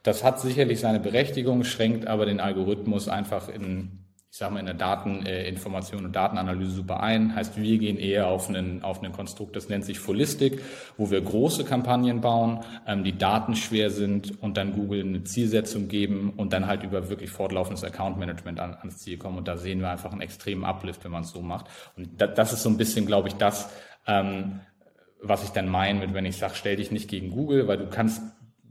[0.04, 4.66] Das hat sicherlich seine Berechtigung, schränkt aber den Algorithmus einfach in ich sage mal, in
[4.66, 7.34] der Dateninformation und Datenanalyse super ein.
[7.34, 10.62] Heißt, wir gehen eher auf einen, auf einen Konstrukt, das nennt sich Holistic,
[10.98, 16.34] wo wir große Kampagnen bauen, ähm, die datenschwer sind und dann Google eine Zielsetzung geben
[16.36, 19.38] und dann halt über wirklich fortlaufendes Account Management an, ans Ziel kommen.
[19.38, 21.68] Und da sehen wir einfach einen extremen Uplift, wenn man es so macht.
[21.96, 23.70] Und das, das ist so ein bisschen, glaube ich, das,
[24.06, 24.60] ähm,
[25.22, 27.88] was ich dann meine mit, wenn ich sage, stell dich nicht gegen Google, weil du
[27.90, 28.22] kannst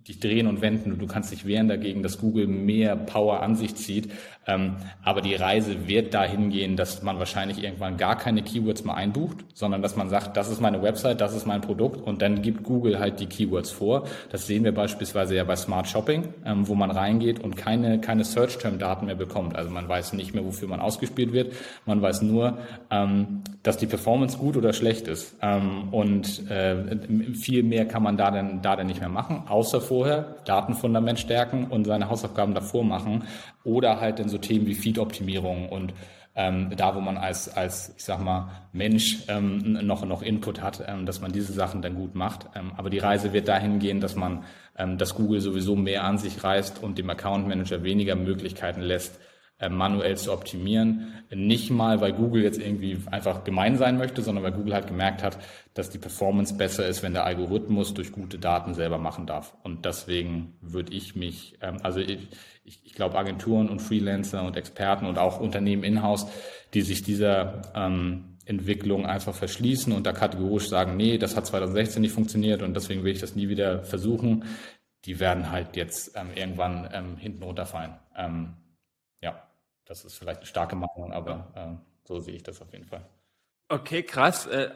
[0.08, 3.56] dich drehen und wenden und du kannst dich wehren dagegen, dass Google mehr Power an
[3.56, 4.10] sich zieht.
[4.48, 8.94] Ähm, aber die Reise wird dahin gehen, dass man wahrscheinlich irgendwann gar keine Keywords mehr
[8.94, 12.42] einbucht, sondern dass man sagt, das ist meine Website, das ist mein Produkt und dann
[12.42, 14.04] gibt Google halt die Keywords vor.
[14.30, 18.24] Das sehen wir beispielsweise ja bei Smart Shopping, ähm, wo man reingeht und keine, keine
[18.24, 19.56] Search-Term-Daten mehr bekommt.
[19.56, 21.52] Also man weiß nicht mehr, wofür man ausgespielt wird.
[21.84, 22.58] Man weiß nur,
[22.90, 25.34] ähm, dass die Performance gut oder schlecht ist.
[25.42, 29.80] Ähm, und äh, viel mehr kann man da dann, da dann nicht mehr machen, außer
[29.96, 33.24] vorher Datenfundament stärken und seine Hausaufgaben davor machen
[33.64, 35.94] oder halt in so Themen wie Feed-Optimierung und
[36.34, 40.84] ähm, da, wo man als, als, ich sag mal, Mensch ähm, noch, noch Input hat,
[40.86, 42.46] ähm, dass man diese Sachen dann gut macht.
[42.54, 44.44] Ähm, aber die Reise wird dahin gehen, dass man,
[44.76, 49.18] ähm, dass Google sowieso mehr an sich reißt und dem Account Manager weniger Möglichkeiten lässt,
[49.70, 51.14] manuell zu optimieren.
[51.34, 55.22] Nicht mal, weil Google jetzt irgendwie einfach gemein sein möchte, sondern weil Google halt gemerkt
[55.22, 55.38] hat,
[55.72, 59.56] dass die Performance besser ist, wenn der Algorithmus durch gute Daten selber machen darf.
[59.62, 62.28] Und deswegen würde ich mich, ähm, also ich,
[62.64, 66.26] ich glaube Agenturen und Freelancer und Experten und auch Unternehmen in-house,
[66.74, 72.00] die sich dieser ähm, Entwicklung einfach verschließen und da kategorisch sagen, nee, das hat 2016
[72.00, 74.44] nicht funktioniert und deswegen will ich das nie wieder versuchen,
[75.04, 77.94] die werden halt jetzt ähm, irgendwann ähm, hinten runterfallen.
[78.16, 78.54] Ähm,
[79.26, 79.42] ja,
[79.84, 83.04] das ist vielleicht eine starke Meinung, aber äh, so sehe ich das auf jeden Fall.
[83.68, 84.46] Okay, krass.
[84.46, 84.72] Äh,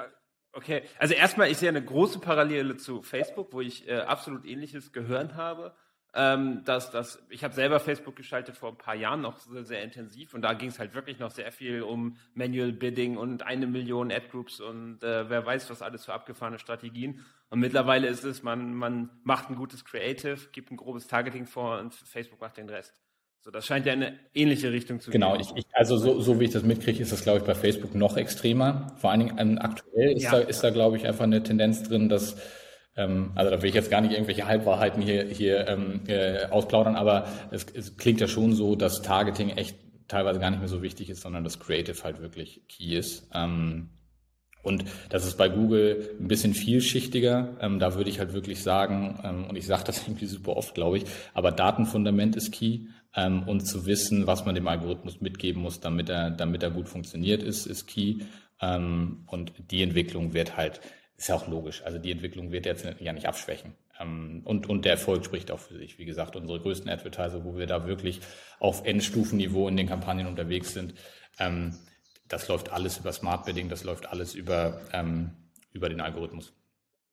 [0.52, 4.92] okay, also erstmal, ich sehe eine große Parallele zu Facebook, wo ich äh, absolut Ähnliches
[4.92, 5.74] gehört habe.
[6.12, 9.84] Ähm, dass, dass, ich habe selber Facebook geschaltet vor ein paar Jahren noch sehr, sehr
[9.84, 13.68] intensiv und da ging es halt wirklich noch sehr viel um Manual Bidding und eine
[13.68, 17.24] Million Ad-Groups und äh, wer weiß, was alles für abgefahrene Strategien.
[17.48, 21.78] Und mittlerweile ist es, man, man macht ein gutes Creative, gibt ein grobes Targeting vor
[21.78, 23.00] und Facebook macht den Rest.
[23.42, 25.46] So, das scheint ja in eine ähnliche Richtung zu genau, gehen.
[25.46, 27.54] Genau, ich, ich, also so, so wie ich das mitkriege, ist das, glaube ich, bei
[27.54, 28.94] Facebook noch extremer.
[28.96, 30.32] Vor allen Dingen ähm, aktuell ist ja.
[30.32, 32.36] da, ist da, glaube ich, einfach eine Tendenz drin, dass
[32.96, 36.96] ähm, also da will ich jetzt gar nicht irgendwelche Halbwahrheiten hier, hier ähm, äh, ausplaudern,
[36.96, 39.76] aber es, es klingt ja schon so, dass Targeting echt
[40.08, 43.28] teilweise gar nicht mehr so wichtig ist, sondern dass Creative halt wirklich key ist.
[43.32, 43.90] Ähm,
[44.62, 47.56] und das ist bei Google ein bisschen vielschichtiger.
[47.60, 50.74] Ähm, da würde ich halt wirklich sagen, ähm, und ich sage das irgendwie super oft,
[50.74, 52.80] glaube ich, aber Datenfundament ist key.
[53.14, 56.88] Ähm, und zu wissen, was man dem Algorithmus mitgeben muss, damit er, damit er gut
[56.88, 58.20] funktioniert, ist, ist key.
[58.60, 60.80] Ähm, und die Entwicklung wird halt
[61.20, 61.82] ist ja auch logisch.
[61.84, 63.74] Also die Entwicklung wird jetzt ja nicht abschwächen.
[64.00, 65.98] Ähm, und, und der Erfolg spricht auch für sich.
[65.98, 68.20] Wie gesagt, unsere größten Advertiser, wo wir da wirklich
[68.58, 70.94] auf Endstufenniveau in den Kampagnen unterwegs sind,
[71.38, 71.76] ähm,
[72.26, 75.32] das läuft alles über Smart Bidding, das läuft alles über, ähm,
[75.72, 76.54] über den Algorithmus.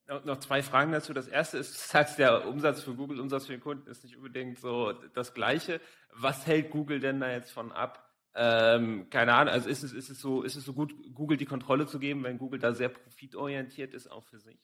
[0.07, 1.13] Noch zwei Fragen dazu.
[1.13, 4.15] Das erste ist, du sagst, der Umsatz für Google, Umsatz für den Kunden ist nicht
[4.15, 5.81] unbedingt so das Gleiche.
[6.13, 10.09] Was hält Google denn da jetzt von ab, ähm, keine Ahnung, also ist es, ist,
[10.09, 12.89] es so, ist es so gut, Google die Kontrolle zu geben, wenn Google da sehr
[12.89, 14.59] profitorientiert ist, auch für sich?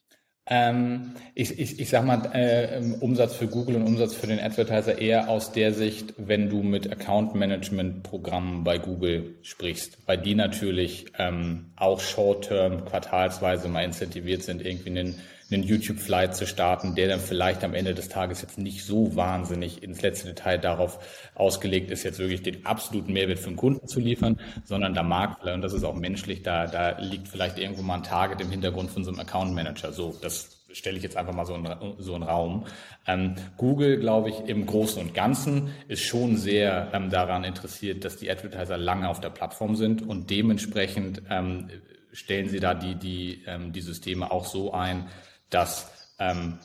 [0.46, 4.98] Ähm, ich, ich, ich sag mal, äh, Umsatz für Google und Umsatz für den Advertiser
[4.98, 10.34] eher aus der Sicht, wenn du mit Account Management Programmen bei Google sprichst, weil die
[10.34, 15.20] natürlich ähm, auch short-term, quartalsweise mal incentiviert sind, irgendwie einen
[15.54, 19.82] einen YouTube-Flight zu starten, der dann vielleicht am Ende des Tages jetzt nicht so wahnsinnig
[19.82, 20.98] ins letzte Detail darauf
[21.34, 25.44] ausgelegt ist, jetzt wirklich den absoluten Mehrwert für den Kunden zu liefern, sondern da mag,
[25.44, 28.90] und das ist auch menschlich, da, da liegt vielleicht irgendwo mal ein Target im Hintergrund
[28.90, 29.92] von so einem Account Manager.
[29.92, 32.66] So, das stelle ich jetzt einfach mal so in, so einen Raum.
[33.06, 38.16] Ähm, Google, glaube ich, im Großen und Ganzen ist schon sehr ähm, daran interessiert, dass
[38.16, 41.68] die Advertiser lange auf der Plattform sind und dementsprechend ähm,
[42.12, 45.08] stellen sie da die, die, ähm, die Systeme auch so ein,
[45.50, 46.58] dass ähm,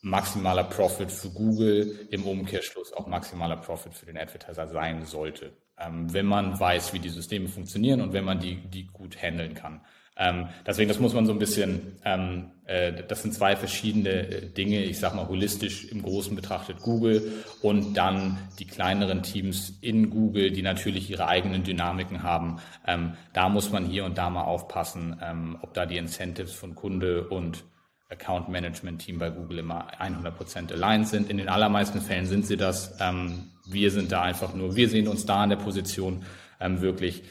[0.00, 6.12] maximaler Profit für Google im Umkehrschluss auch maximaler Profit für den Advertiser sein sollte, ähm,
[6.12, 9.80] wenn man weiß, wie die Systeme funktionieren und wenn man die, die gut handeln kann.
[10.20, 14.46] Ähm, deswegen, das muss man so ein bisschen, ähm, äh, das sind zwei verschiedene äh,
[14.46, 20.10] Dinge, ich sag mal holistisch im Großen betrachtet Google und dann die kleineren Teams in
[20.10, 22.58] Google, die natürlich ihre eigenen Dynamiken haben.
[22.84, 26.74] Ähm, da muss man hier und da mal aufpassen, ähm, ob da die Incentives von
[26.74, 27.62] Kunde und
[28.08, 31.30] Account Management Team bei Google immer 100% aligned sind.
[31.30, 32.96] In den allermeisten Fällen sind sie das.
[33.00, 36.24] Ähm, wir sind da einfach nur, wir sehen uns da in der Position,
[36.60, 37.22] ähm, wirklich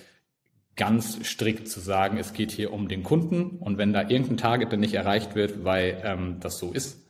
[0.76, 4.72] ganz strikt zu sagen, es geht hier um den Kunden und wenn da irgendein Target
[4.72, 7.04] dann nicht erreicht wird, weil ähm, das so ist,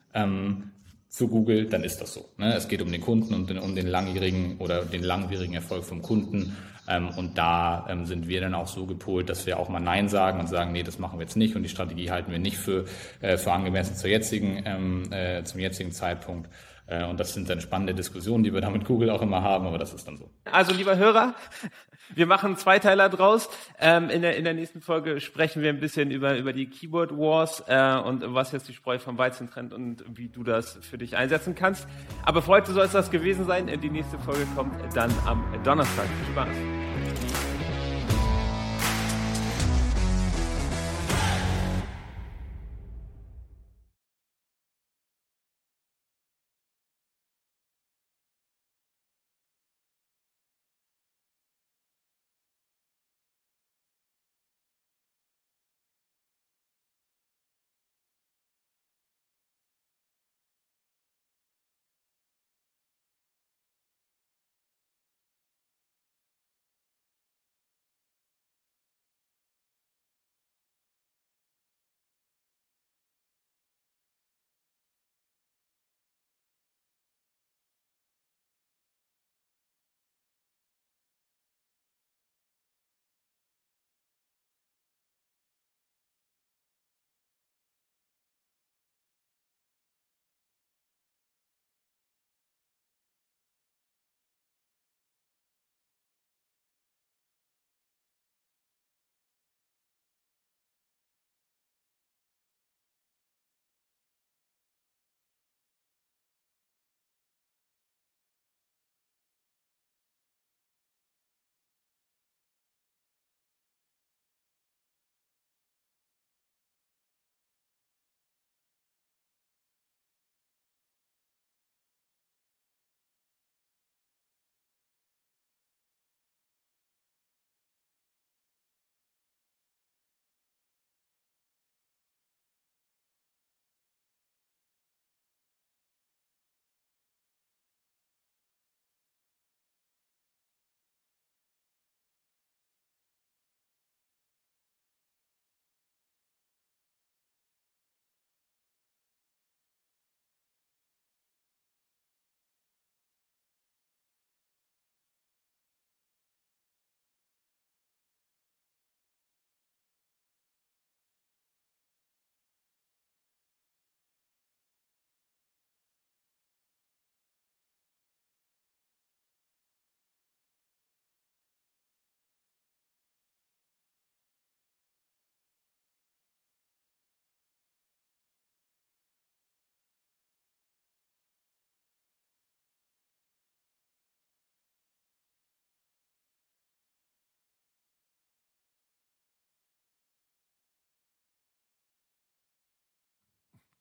[1.10, 2.30] für Google, dann ist das so.
[2.38, 2.54] Ne?
[2.54, 6.56] Es geht um den Kunden und um den langjährigen oder den langwierigen Erfolg vom Kunden
[6.88, 10.40] und da ähm, sind wir dann auch so gepolt, dass wir auch mal Nein sagen
[10.40, 12.86] und sagen, nee, das machen wir jetzt nicht und die Strategie halten wir nicht für,
[13.20, 16.50] äh, für angemessen zur jetzigen, ähm, äh, zum jetzigen Zeitpunkt.
[16.88, 19.68] Äh, und das sind dann spannende Diskussionen, die wir da mit Google auch immer haben,
[19.68, 20.30] aber das ist dann so.
[20.50, 21.36] Also lieber Hörer,
[22.16, 23.50] wir machen zwei Teiler draus.
[23.80, 27.12] Ähm, in, der, in der nächsten Folge sprechen wir ein bisschen über, über die Keyboard
[27.12, 30.98] Wars äh, und was jetzt die Spreu vom Weizen trennt und wie du das für
[30.98, 31.88] dich einsetzen kannst.
[32.24, 33.68] Aber für heute soll es das gewesen sein.
[33.82, 36.06] Die nächste Folge kommt dann am Donnerstag.
[36.06, 36.77] Viel Spaß.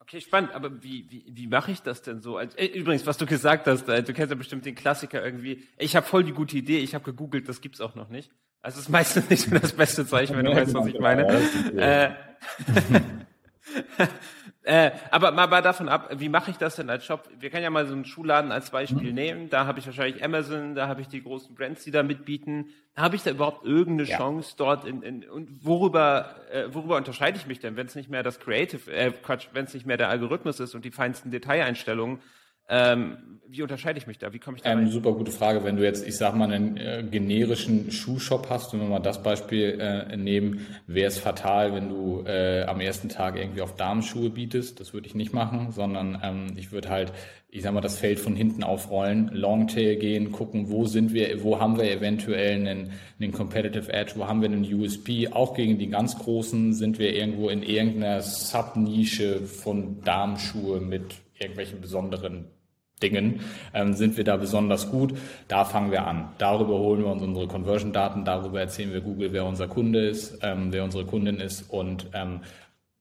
[0.07, 0.53] Okay, spannend.
[0.55, 2.37] Aber wie, wie, wie mache ich das denn so?
[2.37, 5.65] Also, äh, übrigens, was du gesagt hast, äh, du kennst ja bestimmt den Klassiker irgendwie.
[5.79, 8.31] Ich habe voll die gute Idee, ich habe gegoogelt, das gibt's auch noch nicht.
[8.63, 11.27] Also es ist meistens nicht so das beste Zeichen, wenn du weißt, was ich meine.
[11.77, 12.11] Äh,
[14.69, 17.29] Äh, aber mal davon ab, wie mache ich das denn als Shop?
[17.39, 19.15] Wir können ja mal so einen Schuhladen als Beispiel mhm.
[19.15, 19.49] nehmen.
[19.49, 22.71] Da habe ich wahrscheinlich Amazon, da habe ich die großen Brands, die da mitbieten.
[22.97, 24.17] Habe ich da überhaupt irgendeine ja.
[24.17, 28.11] Chance dort in, in und worüber äh, worüber unterscheide ich mich denn, wenn es nicht
[28.11, 31.31] mehr das Creative, äh, Quatsch, wenn es nicht mehr der Algorithmus ist und die feinsten
[31.31, 32.19] Detaileinstellungen,
[32.69, 34.33] ähm, wie unterscheide ich mich da?
[34.33, 35.65] Wie komme ich da ähm, Super gute Frage.
[35.65, 39.23] Wenn du jetzt, ich sag mal, einen äh, generischen Schuhshop hast, wenn wir mal das
[39.23, 44.31] Beispiel äh, nehmen, wäre es fatal, wenn du äh, am ersten Tag irgendwie auf Damenschuhe
[44.31, 44.81] bietest.
[44.81, 47.13] Das würde ich nicht machen, sondern ähm, ich würde halt,
[47.49, 51.61] ich sag mal, das Feld von hinten aufrollen, Longtail gehen, gucken, wo sind wir, wo
[51.61, 55.89] haben wir eventuell einen, einen Competitive Edge, wo haben wir einen USP, auch gegen die
[55.89, 62.47] ganz Großen sind wir irgendwo in irgendeiner Subnische von Damenschuhe mit irgendwelchen besonderen
[63.03, 63.41] Dingen,
[63.75, 65.15] ähm, sind wir da besonders gut.
[65.49, 66.31] Da fangen wir an.
[66.39, 70.73] Darüber holen wir uns unsere Conversion-Daten, darüber erzählen wir Google, wer unser Kunde ist, ähm,
[70.73, 72.41] wer unsere Kundin ist und ähm,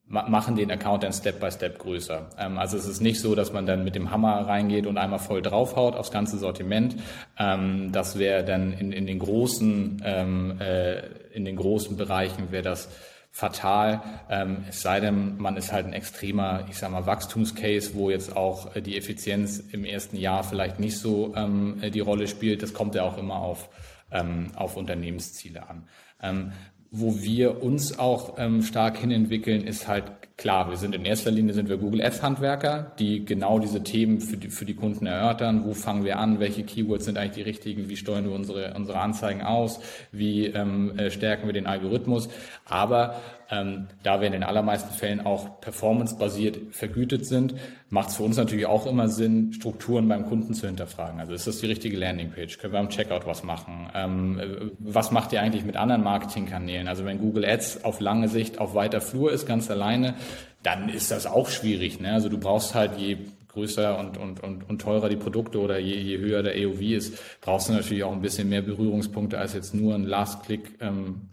[0.07, 2.29] machen den Account dann Step by Step größer.
[2.37, 5.19] Ähm, also es ist nicht so, dass man dann mit dem Hammer reingeht und einmal
[5.19, 6.97] voll draufhaut aufs ganze Sortiment.
[7.39, 11.01] Ähm, das wäre dann in, in den großen ähm, äh,
[11.33, 12.89] in den großen Bereichen wäre das
[13.35, 18.09] fatal, ähm, es sei denn, man ist halt ein extremer, ich sag mal, Wachstumscase, wo
[18.09, 22.63] jetzt auch äh, die Effizienz im ersten Jahr vielleicht nicht so ähm, die Rolle spielt.
[22.63, 23.67] Das kommt ja auch immer auf,
[24.09, 25.83] ähm, auf Unternehmensziele an.
[26.23, 26.53] Ähm,
[26.91, 30.05] wo wir uns auch ähm, stark hinentwickeln, ist halt
[30.37, 34.19] klar, wir sind in erster Linie sind wir Google Ads Handwerker, die genau diese Themen
[34.19, 35.63] für die, für die Kunden erörtern.
[35.65, 36.39] Wo fangen wir an?
[36.39, 37.89] Welche Keywords sind eigentlich die richtigen?
[37.89, 39.79] Wie steuern wir unsere, unsere Anzeigen aus?
[40.11, 42.29] Wie ähm, äh, stärken wir den Algorithmus?
[42.65, 43.21] Aber
[43.51, 47.55] ähm, da wir in den allermeisten Fällen auch performance-basiert vergütet sind,
[47.89, 51.19] macht es für uns natürlich auch immer Sinn, Strukturen beim Kunden zu hinterfragen.
[51.19, 52.57] Also ist das die richtige Landingpage?
[52.57, 53.89] Können wir am Checkout was machen?
[53.93, 56.87] Ähm, was macht ihr eigentlich mit anderen Marketingkanälen?
[56.87, 60.15] Also wenn Google Ads auf lange Sicht auf weiter Flur ist, ganz alleine,
[60.63, 61.99] dann ist das auch schwierig.
[61.99, 62.13] Ne?
[62.13, 63.17] Also du brauchst halt je
[63.55, 67.41] größer und, und, und, und teurer die Produkte oder je, je höher der AOV ist,
[67.41, 71.29] brauchst du natürlich auch ein bisschen mehr Berührungspunkte als jetzt nur ein Last-Click, ähm,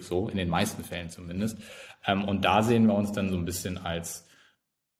[0.00, 1.58] so, in den meisten Fällen zumindest.
[2.06, 4.26] Ähm, und da sehen wir uns dann so ein bisschen als,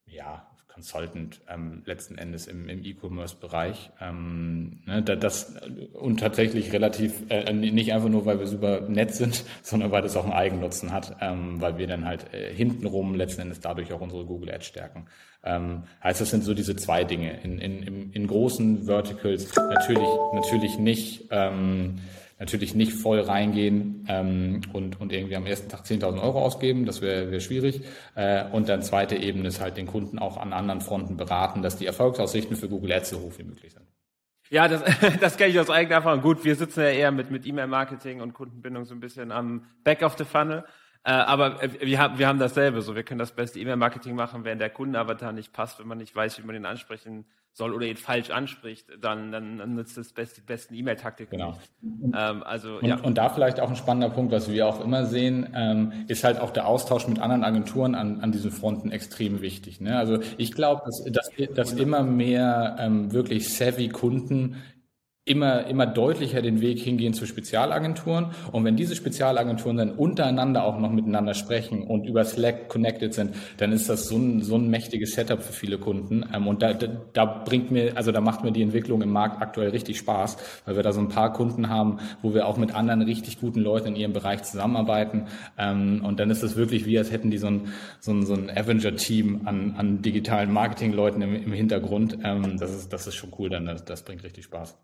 [0.07, 0.47] ja,
[0.77, 3.93] Consultant ähm, letzten Endes im, im E-Commerce-Bereich.
[3.99, 5.55] Ähm, ne, das,
[5.95, 10.19] und tatsächlich relativ, äh, nicht einfach nur, weil wir super nett sind, sondern weil das
[10.19, 14.03] auch einen Eigennutzen hat, ähm, weil wir dann halt äh, hintenrum letzten Endes dadurch auch
[14.03, 15.07] unsere Google Ads stärken.
[15.45, 17.41] Ähm, heißt, das sind so diese zwei Dinge.
[17.43, 21.25] In, in, in, in großen Verticals natürlich, natürlich nicht.
[21.31, 22.01] Ähm,
[22.39, 27.01] natürlich nicht voll reingehen ähm, und, und irgendwie am ersten Tag 10.000 Euro ausgeben, das
[27.01, 27.83] wäre wär schwierig.
[28.15, 31.77] Äh, und dann zweite Ebene ist halt den Kunden auch an anderen Fronten beraten, dass
[31.77, 33.87] die Erfolgsaussichten für Google Ads so hoch wie möglich sind.
[34.51, 34.83] Ja, das,
[35.21, 36.21] das kenne ich aus eigener Erfahrung.
[36.21, 40.03] Gut, wir sitzen ja eher mit, mit E-Mail-Marketing und Kundenbindung so ein bisschen am Back
[40.03, 40.65] of the Funnel.
[41.05, 42.83] Äh, aber äh, wir haben, wir haben dasselbe.
[42.83, 46.15] So, wir können das beste E-Mail-Marketing machen, wenn der Kundenavatar nicht passt, wenn man nicht
[46.15, 47.25] weiß, wie man ihn ansprechen
[47.57, 51.39] soll oder ihn falsch anspricht, dann, dann, dann nutzt das best, die besten E-Mail-Taktiken.
[51.39, 51.57] Genau.
[52.15, 53.01] Ähm, also, und, ja.
[53.01, 56.39] und da vielleicht auch ein spannender Punkt, was wir auch immer sehen, ähm, ist halt
[56.39, 59.81] auch der Austausch mit anderen Agenturen an, an diesen Fronten extrem wichtig.
[59.81, 59.97] Ne?
[59.97, 64.57] Also ich glaube, dass, dass, dass immer mehr ähm, wirklich savvy Kunden
[65.27, 68.29] immer, immer deutlicher den Weg hingehen zu Spezialagenturen.
[68.53, 73.35] Und wenn diese Spezialagenturen dann untereinander auch noch miteinander sprechen und über Slack connected sind,
[73.57, 76.25] dann ist das so ein, so ein mächtiges Setup für viele Kunden.
[76.33, 79.43] Ähm, und da, da, da bringt mir, also da macht mir die Entwicklung im Markt
[79.43, 82.73] aktuell richtig Spaß, weil wir da so ein paar Kunden haben, wo wir auch mit
[82.73, 85.27] anderen richtig guten Leuten in ihrem Bereich zusammenarbeiten.
[85.59, 88.35] Ähm, und dann ist das wirklich wie, als hätten die so ein, so ein, so
[88.35, 92.19] ein Avenger-Team an, an digitalen Marketing-Leuten im, im Hintergrund.
[92.23, 94.77] Ähm, das ist, das ist schon cool, dann das, das bringt richtig Spaß.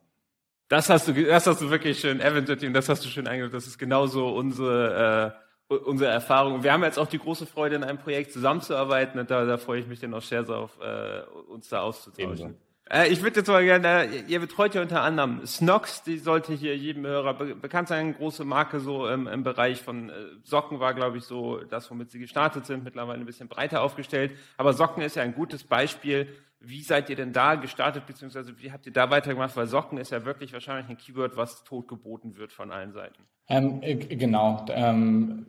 [0.73, 2.19] Das hast du, das hast du wirklich schön,
[2.59, 3.53] Team, das hast du schön eingebaut.
[3.53, 5.37] Das ist genauso unsere,
[5.69, 6.63] äh, unsere Erfahrung.
[6.63, 9.81] Wir haben jetzt auch die große Freude, in einem Projekt zusammenzuarbeiten und da, da freue
[9.81, 12.57] ich mich dann auch sehr auf, äh, uns da auszutauschen.
[12.91, 16.55] Äh, ich würde jetzt mal gerne, äh, ihr betreut ja unter anderem Snox, die sollte
[16.55, 20.15] hier jedem Hörer be bekannt sein, eine große Marke so im, im Bereich von äh,
[20.43, 24.33] Socken war, glaube ich, so das, womit sie gestartet sind, mittlerweile ein bisschen breiter aufgestellt.
[24.57, 26.29] Aber Socken ist ja ein gutes Beispiel
[26.65, 29.57] wie seid ihr denn da gestartet, beziehungsweise wie habt ihr da weitergemacht?
[29.57, 33.23] Weil Socken ist ja wirklich wahrscheinlich ein Keyword, was totgeboten wird von allen Seiten.
[33.49, 34.65] Ähm, äh, genau.
[34.71, 35.47] Ähm,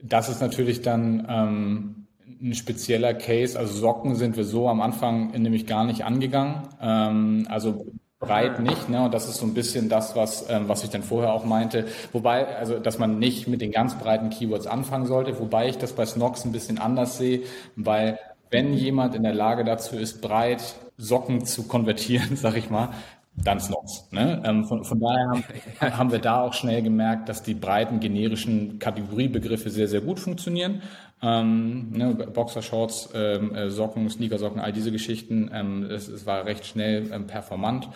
[0.00, 2.06] das ist natürlich dann ähm,
[2.40, 3.58] ein spezieller Case.
[3.58, 6.68] Also Socken sind wir so am Anfang nämlich gar nicht angegangen.
[6.80, 7.86] Ähm, also
[8.18, 9.04] breit nicht, ne?
[9.04, 11.86] Und das ist so ein bisschen das, was ähm, was ich dann vorher auch meinte.
[12.12, 15.92] Wobei, also dass man nicht mit den ganz breiten Keywords anfangen sollte, wobei ich das
[15.92, 17.42] bei Snox ein bisschen anders sehe,
[17.76, 18.18] weil
[18.50, 22.90] wenn jemand in der Lage dazu ist, breit Socken zu konvertieren, sag ich mal,
[23.36, 24.08] dann Snox.
[24.12, 24.42] Ne?
[24.44, 25.44] Ähm, von, von daher haben,
[25.98, 30.82] haben wir da auch schnell gemerkt, dass die breiten generischen Kategoriebegriffe sehr, sehr gut funktionieren.
[31.22, 35.50] Ähm, ne, Boxershorts, ähm, äh, Socken, Sneakersocken, all diese Geschichten.
[35.52, 37.88] Ähm, es, es war recht schnell ähm, performant.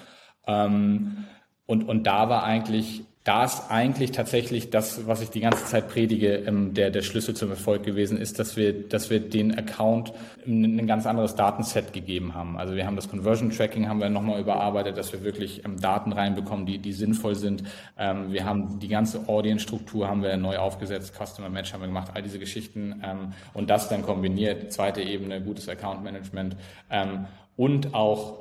[0.47, 1.25] Ähm,
[1.67, 5.91] und, und da war eigentlich da ist eigentlich tatsächlich das, was ich die ganze Zeit
[5.91, 10.15] predige, ähm, der, der Schlüssel zum Erfolg gewesen ist, dass wir, dass wir den Account
[10.47, 12.57] ein ganz anderes Datenset gegeben haben.
[12.57, 16.13] Also wir haben das Conversion Tracking haben wir nochmal überarbeitet, dass wir wirklich ähm, Daten
[16.13, 17.63] reinbekommen, die, die sinnvoll sind.
[17.99, 22.13] Ähm, wir haben die ganze Audience-Struktur haben wir neu aufgesetzt, Customer Match haben wir gemacht,
[22.15, 23.03] all diese Geschichten
[23.53, 26.57] und das dann kombiniert, zweite Ebene, gutes Account Management
[27.57, 28.39] und auch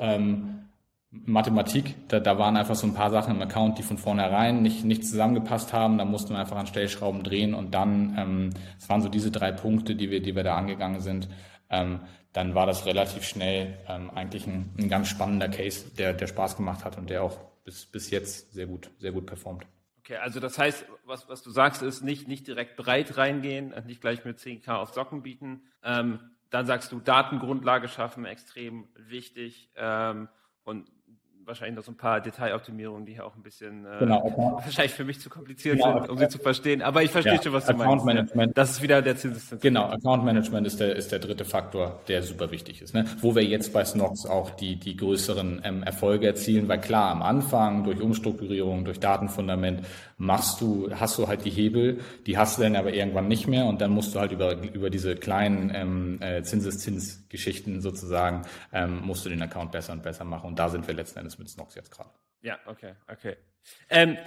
[1.11, 4.85] Mathematik, da, da waren einfach so ein paar Sachen im Account, die von vornherein nicht,
[4.85, 5.97] nicht zusammengepasst haben.
[5.97, 9.51] Da mussten wir einfach an Stellschrauben drehen und dann, ähm, es waren so diese drei
[9.51, 11.27] Punkte, die wir, die wir da angegangen sind.
[11.69, 12.01] Ähm,
[12.33, 16.57] dann war das relativ schnell ähm, eigentlich ein, ein ganz spannender Case, der, der Spaß
[16.57, 19.65] gemacht hat und der auch bis, bis jetzt sehr gut, sehr gut performt.
[19.99, 24.01] Okay, also das heißt, was, was du sagst, ist nicht, nicht direkt breit reingehen, nicht
[24.01, 25.63] gleich mit 10k auf Socken bieten.
[25.83, 26.19] Ähm,
[26.51, 29.71] dann sagst du Datengrundlage schaffen, extrem wichtig.
[29.75, 30.29] Ähm,
[30.63, 30.91] und
[31.49, 34.23] wahrscheinlich noch so ein paar Detailoptimierungen, die hier auch ein bisschen äh, genau,
[34.63, 36.81] wahrscheinlich für mich zu kompliziert genau, sind, um sie zu verstehen.
[36.81, 38.05] Aber ich verstehe ja, schon, was du Account meinst.
[38.05, 38.57] Management.
[38.57, 39.61] Das ist wieder der Zinseszins.
[39.61, 42.93] Genau, Account Management ist der, ist der dritte Faktor, der super wichtig ist.
[42.93, 43.05] Ne?
[43.19, 47.21] Wo wir jetzt bei Snox auch die, die größeren ähm, Erfolge erzielen, weil klar, am
[47.21, 49.81] Anfang durch Umstrukturierung, durch Datenfundament
[50.19, 53.65] machst du, hast du halt die Hebel, die hast du dann aber irgendwann nicht mehr
[53.65, 58.41] und dann musst du halt über, über diese kleinen ähm, äh, Zinseszinsgeschichten sozusagen,
[58.73, 61.38] ähm, musst du den Account besser und besser machen und da sind wir letzten Endes
[61.39, 62.11] mit Snox jetzt gerade.
[62.41, 63.37] Ja, okay, okay.
[63.89, 64.17] Ähm,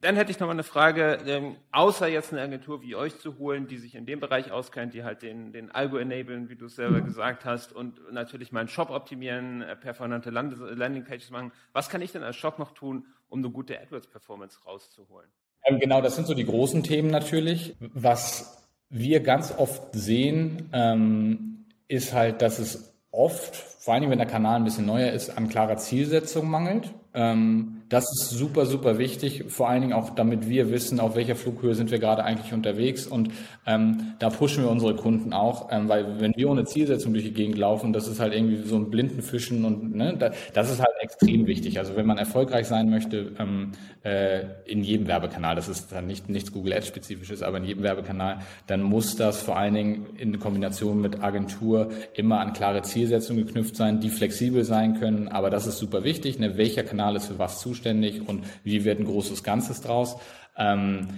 [0.00, 3.38] dann hätte ich noch mal eine Frage, ähm, außer jetzt eine Agentur wie euch zu
[3.38, 6.66] holen, die sich in dem Bereich auskennt, die halt den, den Algo enablen, wie du
[6.66, 11.52] es selber gesagt hast, und natürlich meinen Shop optimieren, äh, performante Landingpages machen.
[11.72, 15.30] Was kann ich denn als Shop noch tun, um eine gute AdWords-Performance rauszuholen?
[15.64, 17.76] Ähm, genau, das sind so die großen Themen natürlich.
[17.78, 24.26] Was wir ganz oft sehen, ähm, ist halt, dass es oft, vor allem wenn der
[24.26, 26.92] Kanal ein bisschen neuer ist, an klarer Zielsetzung mangelt.
[27.14, 31.36] Ähm, das ist super, super wichtig, vor allen Dingen auch, damit wir wissen, auf welcher
[31.36, 33.06] Flughöhe sind wir gerade eigentlich unterwegs.
[33.06, 33.28] Und
[33.66, 37.34] ähm, da pushen wir unsere Kunden auch, ähm, weil wenn wir ohne Zielsetzung durch die
[37.34, 40.78] Gegend laufen, das ist halt irgendwie so ein blinden Fischen und ne, da, das ist
[40.78, 41.78] halt extrem wichtig.
[41.78, 43.72] Also wenn man erfolgreich sein möchte, ähm,
[44.04, 47.82] äh, in jedem Werbekanal, das ist dann nicht nichts Google Ads spezifisches, aber in jedem
[47.82, 48.38] Werbekanal,
[48.68, 53.76] dann muss das vor allen Dingen in Kombination mit Agentur immer an klare Zielsetzungen geknüpft
[53.76, 55.28] sein, die flexibel sein können.
[55.28, 56.38] Aber das ist super wichtig.
[56.38, 56.56] Ne?
[56.56, 57.81] Welcher Kanal ist für was zuständig?
[57.82, 60.16] Zuständig und wie wird ein großes Ganzes draus.
[60.56, 61.08] Ähm,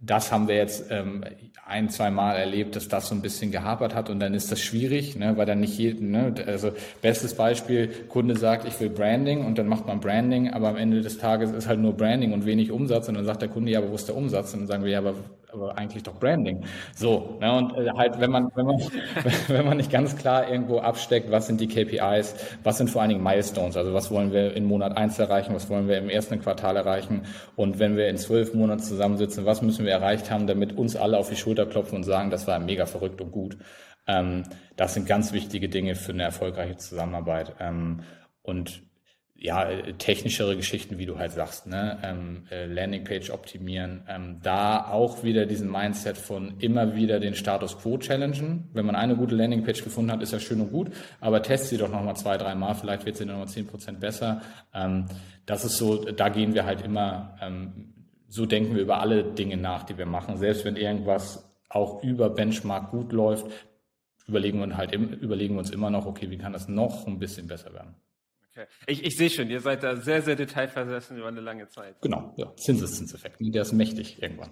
[0.00, 1.24] das haben wir jetzt ähm,
[1.66, 4.60] ein, zwei Mal erlebt, dass das so ein bisschen gehapert hat und dann ist das
[4.60, 6.70] schwierig, ne, weil dann nicht jeden, ne, also
[7.02, 11.00] bestes Beispiel, Kunde sagt, ich will Branding und dann macht man Branding, aber am Ende
[11.00, 13.80] des Tages ist halt nur Branding und wenig Umsatz und dann sagt der Kunde, ja,
[13.80, 14.54] aber wo ist der Umsatz?
[14.54, 15.14] Und dann sagen wir, ja, aber
[15.52, 16.64] aber eigentlich doch Branding.
[16.94, 18.78] So, ne, und äh, halt, wenn man, wenn man,
[19.48, 23.10] wenn man nicht ganz klar irgendwo absteckt, was sind die KPIs, was sind vor allen
[23.10, 26.40] Dingen Milestones, also was wollen wir in Monat eins erreichen, was wollen wir im ersten
[26.40, 27.22] Quartal erreichen
[27.56, 31.18] und wenn wir in zwölf Monaten zusammensitzen, was müssen wir erreicht haben, damit uns alle
[31.18, 33.56] auf die Schulter klopfen und sagen, das war mega verrückt und gut.
[34.06, 34.44] Ähm,
[34.76, 37.54] das sind ganz wichtige Dinge für eine erfolgreiche Zusammenarbeit.
[37.60, 38.00] Ähm,
[38.42, 38.82] und
[39.40, 39.68] ja,
[39.98, 41.98] technischere Geschichten, wie du halt sagst, ne?
[42.02, 47.78] ähm, äh, Landingpage optimieren, ähm, da auch wieder diesen Mindset von immer wieder den Status
[47.78, 48.68] Quo challengen.
[48.72, 51.76] Wenn man eine gute Landingpage gefunden hat, ist ja schön und gut, aber test sie
[51.76, 54.42] doch nochmal zwei, drei Mal, vielleicht wird sie dann nochmal zehn Prozent besser.
[54.74, 55.06] Ähm,
[55.46, 57.94] das ist so, da gehen wir halt immer, ähm,
[58.26, 60.36] so denken wir über alle Dinge nach, die wir machen.
[60.36, 63.46] Selbst wenn irgendwas auch über Benchmark gut läuft,
[64.26, 67.46] überlegen wir, halt, überlegen wir uns immer noch, okay, wie kann das noch ein bisschen
[67.46, 67.94] besser werden?
[68.86, 72.00] Ich, ich sehe schon, ihr seid da sehr, sehr detailversessen über eine lange Zeit.
[72.00, 72.54] Genau, ja.
[72.56, 74.50] Zinseszinseffekt, der ist mächtig irgendwann.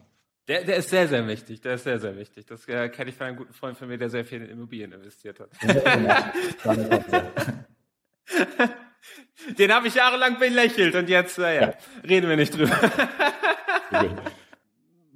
[0.48, 1.60] Der, der ist sehr, sehr mächtig.
[1.60, 2.46] Der ist sehr, sehr wichtig.
[2.46, 4.92] Das äh, kenne ich von einem guten Freund von mir, der sehr viel in Immobilien
[4.92, 5.50] investiert hat.
[9.58, 11.74] Den habe ich jahrelang belächelt und jetzt, naja, ja.
[12.08, 12.78] reden wir nicht drüber.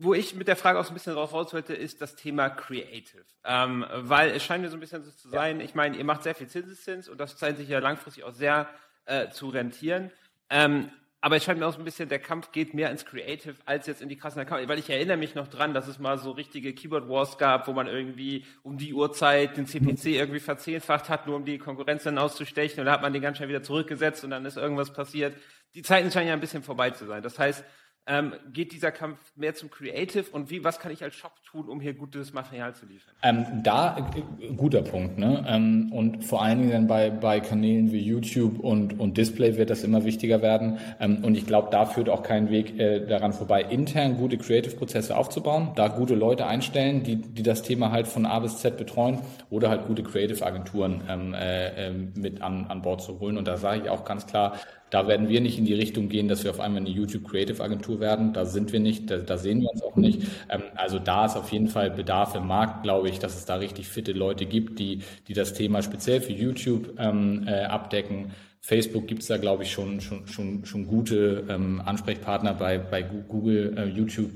[0.02, 2.48] Wo ich mit der Frage auch so ein bisschen drauf raus wollte, ist das Thema
[2.48, 3.24] Creative.
[3.44, 6.22] Ähm, weil es scheint mir so ein bisschen so zu sein, ich meine, ihr macht
[6.22, 8.68] sehr viel Zinseszins und das scheint sich ja langfristig auch sehr
[9.04, 10.10] äh, zu rentieren.
[10.48, 10.90] Ähm,
[11.22, 13.86] aber es scheint mir auch so ein bisschen, der Kampf geht mehr ins Creative als
[13.86, 14.66] jetzt in die krassen Accounts.
[14.68, 17.72] Weil ich erinnere mich noch dran, dass es mal so richtige Keyboard Wars gab, wo
[17.72, 22.16] man irgendwie um die Uhrzeit den CPC irgendwie verzehnfacht hat, nur um die Konkurrenz dann
[22.16, 22.80] auszustechen.
[22.80, 25.36] Und da hat man den ganz schnell wieder zurückgesetzt und dann ist irgendwas passiert.
[25.74, 27.22] Die Zeiten scheinen ja ein bisschen vorbei zu sein.
[27.22, 27.64] Das heißt,
[28.06, 31.68] Ähm, geht dieser Kampf mehr zum Creative und wie, was kann ich als Shop tun,
[31.68, 33.14] um hier gutes Material zu liefern?
[33.22, 35.44] Ähm, da, äh, guter Punkt, ne?
[35.46, 39.70] Ähm, und vor allen Dingen dann bei, bei Kanälen wie YouTube und, und Display wird
[39.70, 40.78] das immer wichtiger werden.
[40.98, 45.16] Ähm, und ich glaube, da führt auch kein Weg äh, daran vorbei, intern gute Creative-Prozesse
[45.16, 49.20] aufzubauen, da gute Leute einstellen, die, die das Thema halt von A bis Z betreuen
[49.50, 53.36] oder halt gute Creative-Agenturen ähm, äh, ähm, mit an, an Bord zu holen.
[53.36, 54.56] Und da sage ich auch ganz klar,
[54.90, 57.62] da werden wir nicht in die Richtung gehen, dass wir auf einmal eine YouTube Creative
[57.62, 58.32] Agentur werden.
[58.32, 60.22] Da sind wir nicht, da, da sehen wir uns auch nicht.
[60.48, 63.56] Ähm, also da ist auf jeden Fall Bedarf im Markt, glaube ich, dass es da
[63.56, 68.32] richtig fitte Leute gibt, die, die das Thema speziell für YouTube ähm, äh, abdecken.
[68.60, 73.02] Facebook gibt es da, glaube ich, schon, schon, schon, schon gute ähm, Ansprechpartner bei, bei
[73.02, 74.32] Google, äh, YouTube.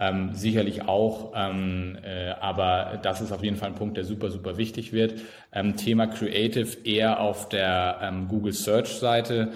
[0.00, 4.30] Ähm, sicherlich auch, ähm, äh, aber das ist auf jeden Fall ein Punkt, der super,
[4.30, 5.14] super wichtig wird.
[5.52, 9.48] Ähm, Thema Creative eher auf der ähm, Google Search Seite.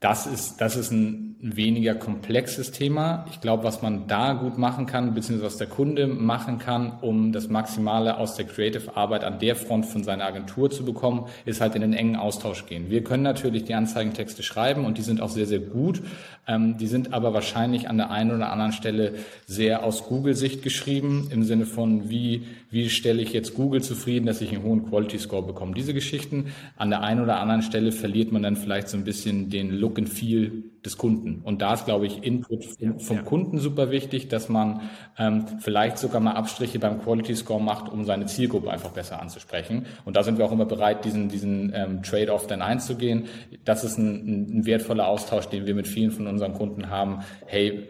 [0.00, 3.24] Das ist, das ist ein ein weniger komplexes Thema.
[3.30, 7.30] Ich glaube, was man da gut machen kann, beziehungsweise was der Kunde machen kann, um
[7.30, 11.76] das Maximale aus der Creative-Arbeit an der Front von seiner Agentur zu bekommen, ist halt
[11.76, 12.90] in den engen Austausch gehen.
[12.90, 16.02] Wir können natürlich die Anzeigentexte schreiben und die sind auch sehr, sehr gut.
[16.48, 19.14] Ähm, die sind aber wahrscheinlich an der einen oder anderen Stelle
[19.46, 24.40] sehr aus Google-Sicht geschrieben, im Sinne von, wie, wie stelle ich jetzt Google zufrieden, dass
[24.40, 25.74] ich einen hohen Quality-Score bekomme.
[25.74, 26.46] Diese Geschichten.
[26.76, 29.98] An der einen oder anderen Stelle verliert man dann vielleicht so ein bisschen den Look
[29.98, 31.40] and Feel des Kunden.
[31.42, 33.22] Und da ist, glaube ich, Input vom, vom ja.
[33.22, 34.82] Kunden super wichtig, dass man
[35.18, 39.86] ähm, vielleicht sogar mal Abstriche beim Quality Score macht, um seine Zielgruppe einfach besser anzusprechen.
[40.04, 43.26] Und da sind wir auch immer bereit, diesen, diesen ähm, Trade-off dann einzugehen.
[43.64, 47.20] Das ist ein, ein wertvoller Austausch, den wir mit vielen von unseren Kunden haben.
[47.46, 47.88] Hey,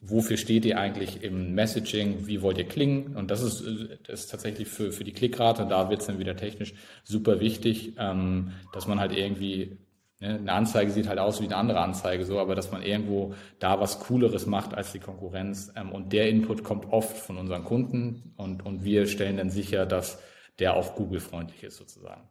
[0.00, 3.16] wofür steht ihr eigentlich im Messaging, wie wollt ihr klingen?
[3.16, 3.64] Und das ist,
[4.06, 6.74] das ist tatsächlich für, für die Klickrate, da wird es dann wieder technisch
[7.04, 9.78] super wichtig, ähm, dass man halt irgendwie
[10.20, 13.80] eine Anzeige sieht halt aus wie eine andere Anzeige, so, aber dass man irgendwo da
[13.80, 15.72] was Cooleres macht als die Konkurrenz.
[15.76, 19.86] Ähm, und der Input kommt oft von unseren Kunden und, und wir stellen dann sicher,
[19.86, 20.18] dass
[20.58, 22.29] der auch Google-freundlich ist, sozusagen.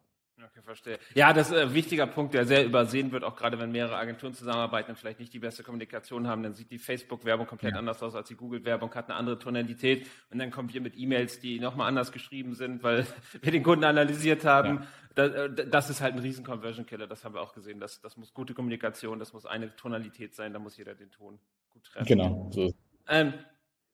[0.70, 1.00] Verstehe.
[1.16, 4.36] Ja, das ist ein wichtiger Punkt, der sehr übersehen wird, auch gerade wenn mehrere Agenturen
[4.36, 7.80] zusammenarbeiten und vielleicht nicht die beste Kommunikation haben, dann sieht die Facebook-Werbung komplett ja.
[7.80, 11.40] anders aus als die Google-Werbung, hat eine andere Tonalität und dann kommt ihr mit E-Mails,
[11.40, 13.08] die nochmal anders geschrieben sind, weil
[13.42, 14.86] wir den Kunden analysiert haben.
[15.18, 15.26] Ja.
[15.26, 17.80] Äh, das ist halt ein riesen Conversion-Killer, das haben wir auch gesehen.
[17.80, 21.40] Das, das muss gute Kommunikation, das muss eine Tonalität sein, da muss jeder den Ton
[21.72, 22.06] gut treffen.
[22.06, 22.72] Genau, so.
[23.08, 23.34] Ähm,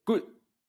[0.04, 0.24] gut,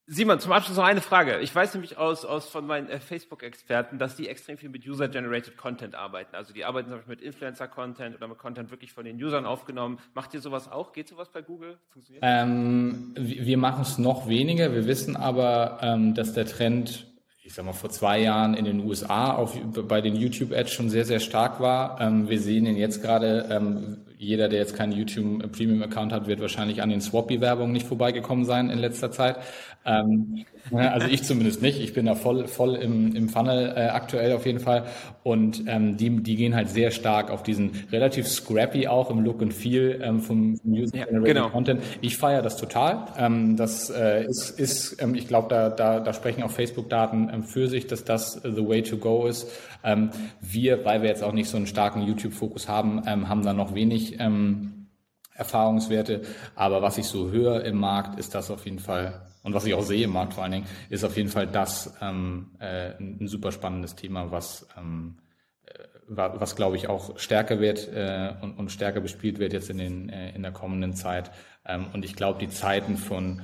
[0.09, 1.39] Simon, zum Abschluss noch eine Frage.
[1.41, 5.57] Ich weiß nämlich aus, aus von meinen äh, Facebook-Experten, dass die extrem viel mit User-Generated
[5.57, 6.33] Content arbeiten.
[6.33, 9.99] Also die arbeiten zum Beispiel mit Influencer-Content oder mit Content wirklich von den Usern aufgenommen.
[10.13, 10.93] Macht ihr sowas auch?
[10.93, 11.77] Geht sowas bei Google?
[11.89, 14.73] Funktioniert ähm, wir machen es noch weniger.
[14.73, 17.05] Wir wissen aber, ähm, dass der Trend
[17.43, 21.05] ich sag mal, vor zwei Jahren in den USA auf, bei den YouTube-Ads schon sehr,
[21.05, 21.99] sehr stark war.
[22.01, 26.27] Ähm, wir sehen ihn jetzt gerade, ähm, jeder, der jetzt keinen YouTube Premium Account hat,
[26.27, 29.37] wird wahrscheinlich an den Swappy-Werbungen nicht vorbeigekommen sein in letzter Zeit.
[29.85, 31.79] Ähm, also ich zumindest nicht.
[31.79, 34.85] Ich bin da voll, voll im, im Funnel äh, aktuell auf jeden Fall.
[35.23, 39.41] Und ähm, die, die gehen halt sehr stark auf diesen relativ scrappy auch im Look
[39.41, 41.49] and Feel ähm, vom, vom User Generated ja, genau.
[41.49, 41.81] Content.
[42.01, 43.05] Ich feiere das total.
[43.17, 47.43] Ähm, das äh, ist, ist ähm, ich glaube, da, da, da sprechen auch Facebook-Daten ähm,
[47.43, 49.47] für sich, dass das the way to go ist.
[49.87, 50.11] Ähm,
[50.41, 53.73] wir, weil wir jetzt auch nicht so einen starken YouTube-Fokus haben, ähm, haben da noch
[53.73, 54.87] wenig ähm,
[55.33, 56.21] Erfahrungswerte.
[56.55, 59.73] Aber was ich so höre im Markt, ist das auf jeden Fall und was ich
[59.73, 63.29] auch sehe im Markt vor allen Dingen, ist auf jeden Fall das ähm, äh, ein
[63.29, 65.19] super spannendes Thema, was, ähm,
[65.63, 69.77] äh, was glaube ich auch stärker wird äh, und, und stärker bespielt wird jetzt in,
[69.77, 71.31] den, äh, in der kommenden Zeit.
[71.65, 73.41] Ähm, und ich glaube, die Zeiten von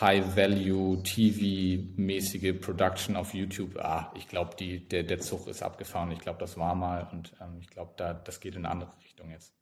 [0.00, 6.10] High-Value-TV-mäßige Production auf YouTube, ah, ich glaube, der, der Zug ist abgefahren.
[6.12, 8.90] Ich glaube, das war mal und ähm, ich glaube, da, das geht in eine andere
[9.02, 9.52] Richtung jetzt.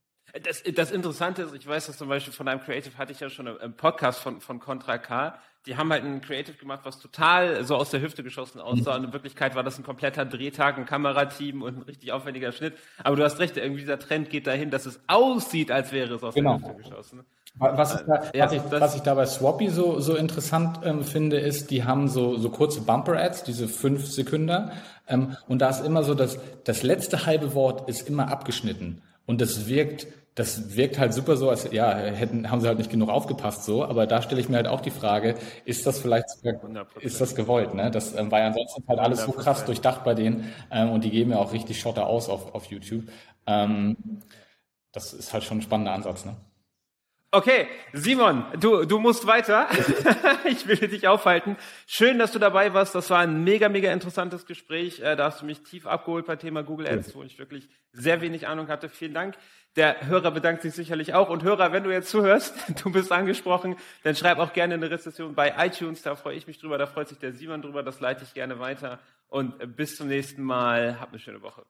[0.42, 3.30] Das, das Interessante ist, ich weiß das zum Beispiel von einem Creative hatte ich ja
[3.30, 5.36] schon im Podcast von, von Contra K.
[5.66, 8.96] Die haben halt ein Creative gemacht, was total so aus der Hüfte geschossen aussah.
[8.96, 12.78] Und in Wirklichkeit war das ein kompletter Drehtag, ein Kamerateam und ein richtig aufwendiger Schnitt.
[13.02, 16.22] Aber du hast recht, irgendwie dieser Trend geht dahin, dass es aussieht, als wäre es
[16.22, 16.58] aus genau.
[16.58, 17.24] der Hüfte geschossen.
[17.59, 21.03] Was ich, da, ja, was, ich, was ich da bei Swappy so, so interessant ähm,
[21.03, 24.70] finde, ist, die haben so, so kurze Bumper-Ads, diese fünf Sekunden.
[25.09, 29.03] Ähm, und da ist immer so, dass das letzte halbe Wort ist immer abgeschnitten.
[29.26, 30.07] Und das wirkt
[30.40, 33.84] das wirkt halt super so, als ja, hätten, haben sie halt nicht genug aufgepasst so,
[33.84, 35.34] aber da stelle ich mir halt auch die Frage,
[35.64, 36.55] ist das vielleicht sogar,
[37.01, 37.90] ist das gewollt, ne?
[37.90, 39.26] Das ähm, war ja ansonsten halt alles 100%.
[39.26, 42.55] so krass durchdacht bei denen ähm, und die geben ja auch richtig Schotter aus auf,
[42.55, 43.05] auf YouTube.
[43.46, 43.96] Ähm,
[44.92, 46.36] das ist halt schon ein spannender Ansatz, ne?
[47.33, 49.68] Okay, Simon, du, du musst weiter.
[50.47, 51.57] ich will dich aufhalten.
[51.87, 52.97] Schön, dass du dabei warst.
[52.97, 54.99] Das war ein mega, mega interessantes Gespräch.
[54.99, 58.20] Äh, da hast du mich tief abgeholt bei Thema Google Ads, wo ich wirklich sehr
[58.20, 58.89] wenig Ahnung hatte.
[58.89, 59.37] Vielen Dank.
[59.76, 61.28] Der Hörer bedankt sich sicherlich auch.
[61.28, 62.53] Und Hörer, wenn du jetzt zuhörst,
[62.83, 66.03] du bist angesprochen, dann schreib auch gerne eine Rezession bei iTunes.
[66.03, 66.78] Da freue ich mich drüber.
[66.78, 67.85] Da freut sich der Simon drüber.
[67.85, 68.99] Das leite ich gerne weiter.
[69.28, 70.99] Und bis zum nächsten Mal.
[70.99, 71.62] Habt eine schöne Woche.